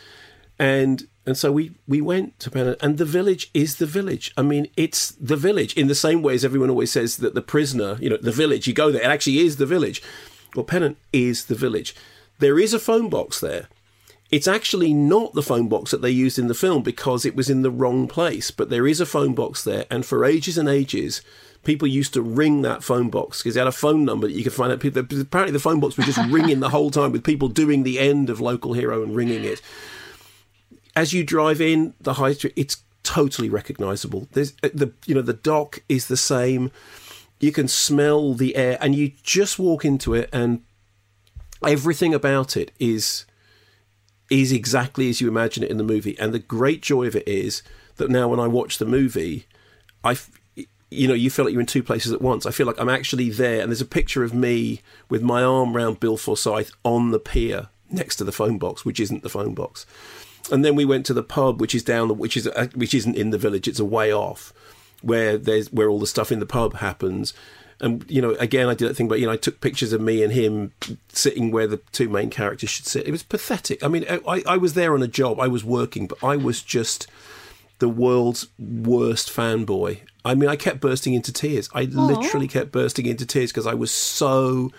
[0.58, 4.32] And And so we, we went to Pennan, and the village is the village.
[4.36, 7.42] I mean, it's the village in the same way as everyone always says that the
[7.42, 10.02] prisoner, you know, the village, you go there, it actually is the village.
[10.54, 11.94] Well, Pennan is the village.
[12.40, 13.68] There is a phone box there.
[14.30, 17.48] It's actually not the phone box that they used in the film because it was
[17.48, 20.68] in the wrong place, but there is a phone box there, and for ages and
[20.68, 21.22] ages,
[21.62, 24.42] people used to ring that phone box because they had a phone number that you
[24.42, 24.80] could find out.
[24.80, 27.98] People, apparently, the phone box was just ringing the whole time with people doing the
[27.98, 29.62] end of Local Hero and ringing it
[30.96, 34.28] as you drive in the high street, it's totally recognisable.
[34.32, 36.70] There's uh, the you know the dock is the same.
[37.40, 40.62] You can smell the air, and you just walk into it, and
[41.66, 43.24] everything about it is
[44.30, 46.18] is exactly as you imagine it in the movie.
[46.18, 47.62] And the great joy of it is
[47.96, 49.46] that now, when I watch the movie,
[50.02, 50.16] I
[50.90, 52.46] you know, you feel like you're in two places at once.
[52.46, 55.76] I feel like I'm actually there, and there's a picture of me with my arm
[55.76, 59.54] around Bill Forsyth on the pier next to the phone box, which isn't the phone
[59.54, 59.86] box
[60.50, 62.94] and then we went to the pub, which is down the which is uh, which
[62.94, 63.68] isn't in the village.
[63.68, 64.52] It's a way off,
[65.02, 67.34] where there's where all the stuff in the pub happens.
[67.80, 70.00] And you know, again, I did that thing, but you know, I took pictures of
[70.00, 70.72] me and him
[71.08, 73.06] sitting where the two main characters should sit.
[73.06, 73.82] It was pathetic.
[73.82, 76.62] I mean, I, I was there on a job, I was working, but I was
[76.62, 77.08] just
[77.80, 80.00] the world's worst fanboy.
[80.24, 81.68] I mean, I kept bursting into tears.
[81.74, 82.06] I Aww.
[82.06, 84.70] literally kept bursting into tears because I was so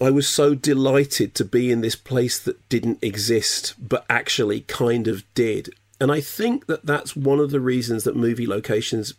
[0.00, 5.08] I was so delighted to be in this place that didn't exist, but actually kind
[5.08, 5.70] of did.
[6.00, 9.14] And I think that that's one of the reasons that movie locations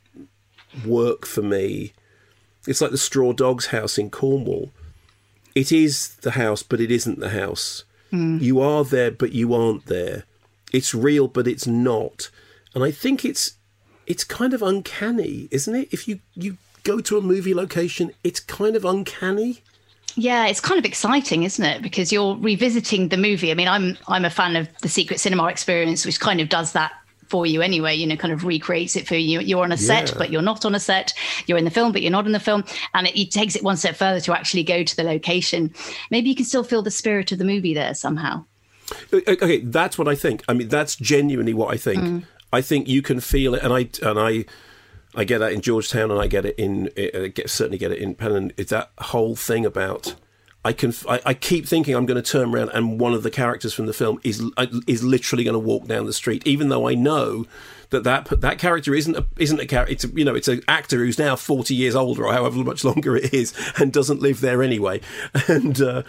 [0.86, 1.94] work for me.
[2.68, 4.72] It's like the Straw Dogs house in Cornwall.
[5.56, 7.84] It is the house, but it isn't the house.
[8.14, 8.42] Mm.
[8.42, 10.24] You are there, but you aren't there.
[10.72, 12.30] It's real, but it's not.
[12.74, 13.54] And I think it's
[14.10, 15.88] it's kind of uncanny, isn't it?
[15.92, 19.62] If you, you go to a movie location, it's kind of uncanny.
[20.20, 21.82] Yeah, it's kind of exciting, isn't it?
[21.82, 23.52] Because you're revisiting the movie.
[23.52, 26.74] I mean, I'm I'm a fan of the Secret Cinema experience, which kind of does
[26.74, 26.92] that
[27.30, 29.40] for you anyway, you know, kind of recreates it for you.
[29.40, 30.16] You're on a set, yeah.
[30.18, 31.14] but you're not on a set.
[31.46, 32.66] You're in the film, but you're not in the film.
[32.94, 35.74] And it, it, takes it one step further to actually go to the location.
[36.10, 38.46] Maybe you can still feel the spirit of the movie there somehow.
[39.14, 40.44] Okay, that's what I think.
[40.50, 42.02] I mean, that's genuinely what I think.
[42.02, 42.24] Mm.
[42.52, 44.46] I think you can feel it, and I and I
[45.16, 48.00] I get that in Georgetown, and I get it in I get, certainly get it
[48.00, 48.52] in Penn.
[48.58, 50.16] It's that whole thing about
[50.64, 53.32] I can I, I, keep thinking I'm going to turn around and one of the
[53.32, 56.68] characters from the film is uh, is literally going to walk down the street, even
[56.68, 57.46] though I know
[57.92, 59.94] that that that character isn't a, isn't a character.
[59.94, 63.16] It's you know it's an actor who's now 40 years older or however much longer
[63.16, 65.02] it is and doesn't live there anyway.
[65.48, 66.04] And uh,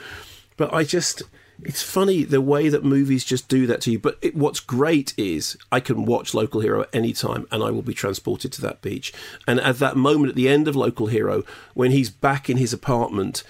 [0.57, 1.23] but I just
[1.65, 3.99] it's funny the way that movies just do that to you.
[3.99, 7.71] But it, what's great is I can watch Local Hero at any time and I
[7.71, 9.13] will be transported to that beach.
[9.47, 11.45] And at that moment at the end of Local Hero,
[11.75, 13.43] when he's back in his apartment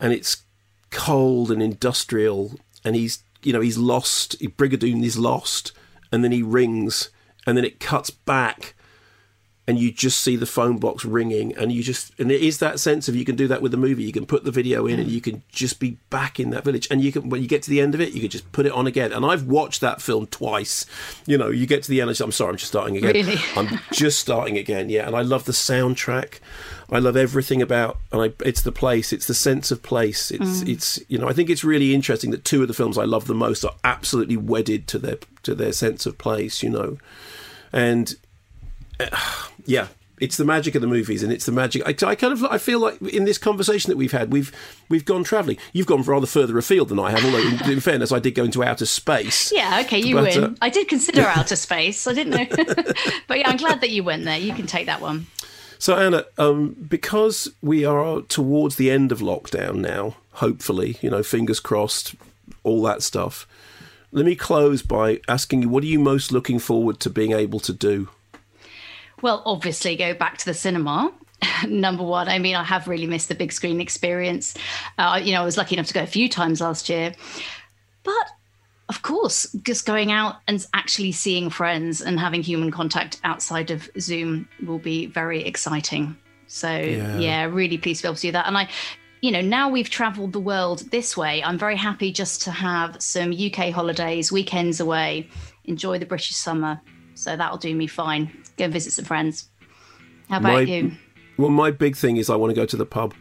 [0.00, 0.42] and it's
[0.90, 5.72] cold and industrial and he's, you know, he's lost, Brigadoon is lost,
[6.12, 7.10] and then he rings
[7.46, 8.74] and then it cuts back
[9.66, 12.78] and you just see the phone box ringing and you just and it is that
[12.78, 14.02] sense of you can do that with the movie.
[14.02, 16.86] You can put the video in and you can just be back in that village.
[16.90, 18.66] And you can when you get to the end of it you can just put
[18.66, 19.12] it on again.
[19.12, 20.84] And i've watched that film twice.
[21.26, 23.14] You know you get to the end i'm sorry i'm just starting again.
[23.14, 23.38] Really?
[23.56, 25.06] i'm just starting again yeah.
[25.06, 26.40] And i love the soundtrack.
[26.90, 29.12] I love everything about and I, it's the place.
[29.12, 30.30] It's the sense of place.
[30.30, 30.68] It's mm.
[30.68, 33.26] it's you know i think it's really interesting that two of the films i love
[33.26, 36.98] the most are absolutely wedded to their to their sense of place you know.
[37.72, 38.14] And
[39.64, 39.88] yeah,
[40.20, 41.82] it's the magic of the movies, and it's the magic.
[41.84, 44.52] I, I, kind of I feel like in this conversation that we've had, we've
[44.88, 45.58] we've gone travelling.
[45.72, 48.44] You've gone rather further afield than I have, although in, in fairness, I did go
[48.44, 49.52] into outer space.
[49.52, 50.44] Yeah, okay, you but, win.
[50.44, 52.06] Uh, I did consider outer space.
[52.06, 52.46] I didn't know,
[53.26, 54.38] but yeah, I'm glad that you went there.
[54.38, 55.26] You can take that one.
[55.78, 61.22] So Anna, um, because we are towards the end of lockdown now, hopefully, you know,
[61.22, 62.14] fingers crossed,
[62.62, 63.46] all that stuff.
[64.12, 67.60] Let me close by asking you, what are you most looking forward to being able
[67.60, 68.08] to do?
[69.22, 71.12] Well, obviously, go back to the cinema.
[71.68, 74.54] Number one, I mean, I have really missed the big screen experience.
[74.98, 77.14] Uh, you know, I was lucky enough to go a few times last year.
[78.02, 78.30] But
[78.88, 83.88] of course, just going out and actually seeing friends and having human contact outside of
[83.98, 86.16] Zoom will be very exciting.
[86.46, 88.46] So, yeah, yeah really pleased to be able to do that.
[88.46, 88.68] And I,
[89.22, 93.02] you know, now we've traveled the world this way, I'm very happy just to have
[93.02, 95.30] some UK holidays, weekends away,
[95.64, 96.80] enjoy the British summer.
[97.14, 99.48] So that'll do me fine go visit some friends.
[100.28, 100.92] How about my, you?
[101.36, 103.14] Well, my big thing is I want to go to the pub.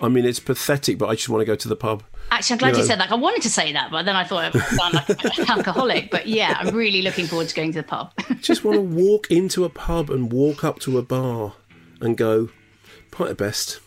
[0.00, 2.02] I mean, it's pathetic, but I just want to go to the pub.
[2.30, 2.78] Actually, I'm glad you, know.
[2.80, 3.10] you said that.
[3.10, 6.10] I wanted to say that, but then I thought I sound like an alcoholic.
[6.10, 8.12] But yeah, I'm really looking forward to going to the pub.
[8.40, 11.54] just want to walk into a pub and walk up to a bar
[12.00, 12.48] and go,
[13.10, 13.80] pint of best.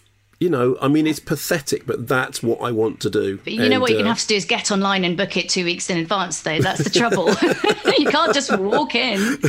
[0.44, 3.38] You know, I mean, it's pathetic, but that's what I want to do.
[3.38, 5.16] But you know And, what you're going to have to do is get online and
[5.16, 6.60] book it two weeks in advance, though.
[6.60, 7.30] That's the trouble.
[7.98, 9.20] you can't just walk in.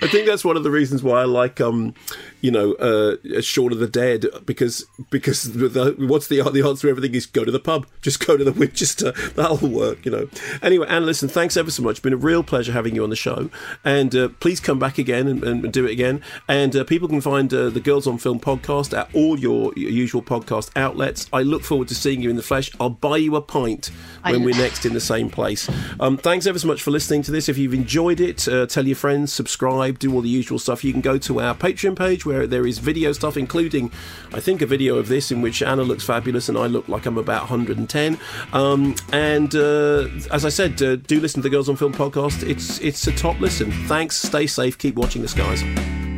[0.00, 1.92] I think that's one of the reasons why I like, um,
[2.40, 6.90] you know, uh, Shaun of the Dead because because the, what's the the answer to
[6.90, 10.28] everything is go to the pub, just go to the Winchester, that'll work, you know.
[10.62, 11.92] Anyway, Anne, listen, thanks ever so much.
[11.92, 13.50] It's been a real pleasure having you on the show,
[13.84, 16.22] and uh, please come back again and, and do it again.
[16.46, 19.90] And uh, people can find uh, the Girls on Film podcast at all your, your
[19.90, 21.28] usual podcast outlets.
[21.32, 22.70] I look forward to seeing you in the flesh.
[22.80, 23.90] I'll buy you a pint
[24.22, 25.68] when we're next in the same place.
[26.00, 27.48] Um, thanks ever so much for listening to this.
[27.48, 30.84] If you've enjoyed it, uh, tell your friends, subscribe, do all the usual stuff.
[30.84, 33.90] You can go to our Patreon page where there is video stuff, including,
[34.32, 37.06] I think, a video of this in which Anna looks fabulous and I look like
[37.06, 38.18] I'm about 110.
[38.52, 42.48] Um, and uh, as I said, uh, do listen to the Girls on Film podcast.
[42.48, 43.72] It's it's a top listen.
[43.88, 44.16] Thanks.
[44.16, 44.78] Stay safe.
[44.78, 46.17] Keep watching the skies.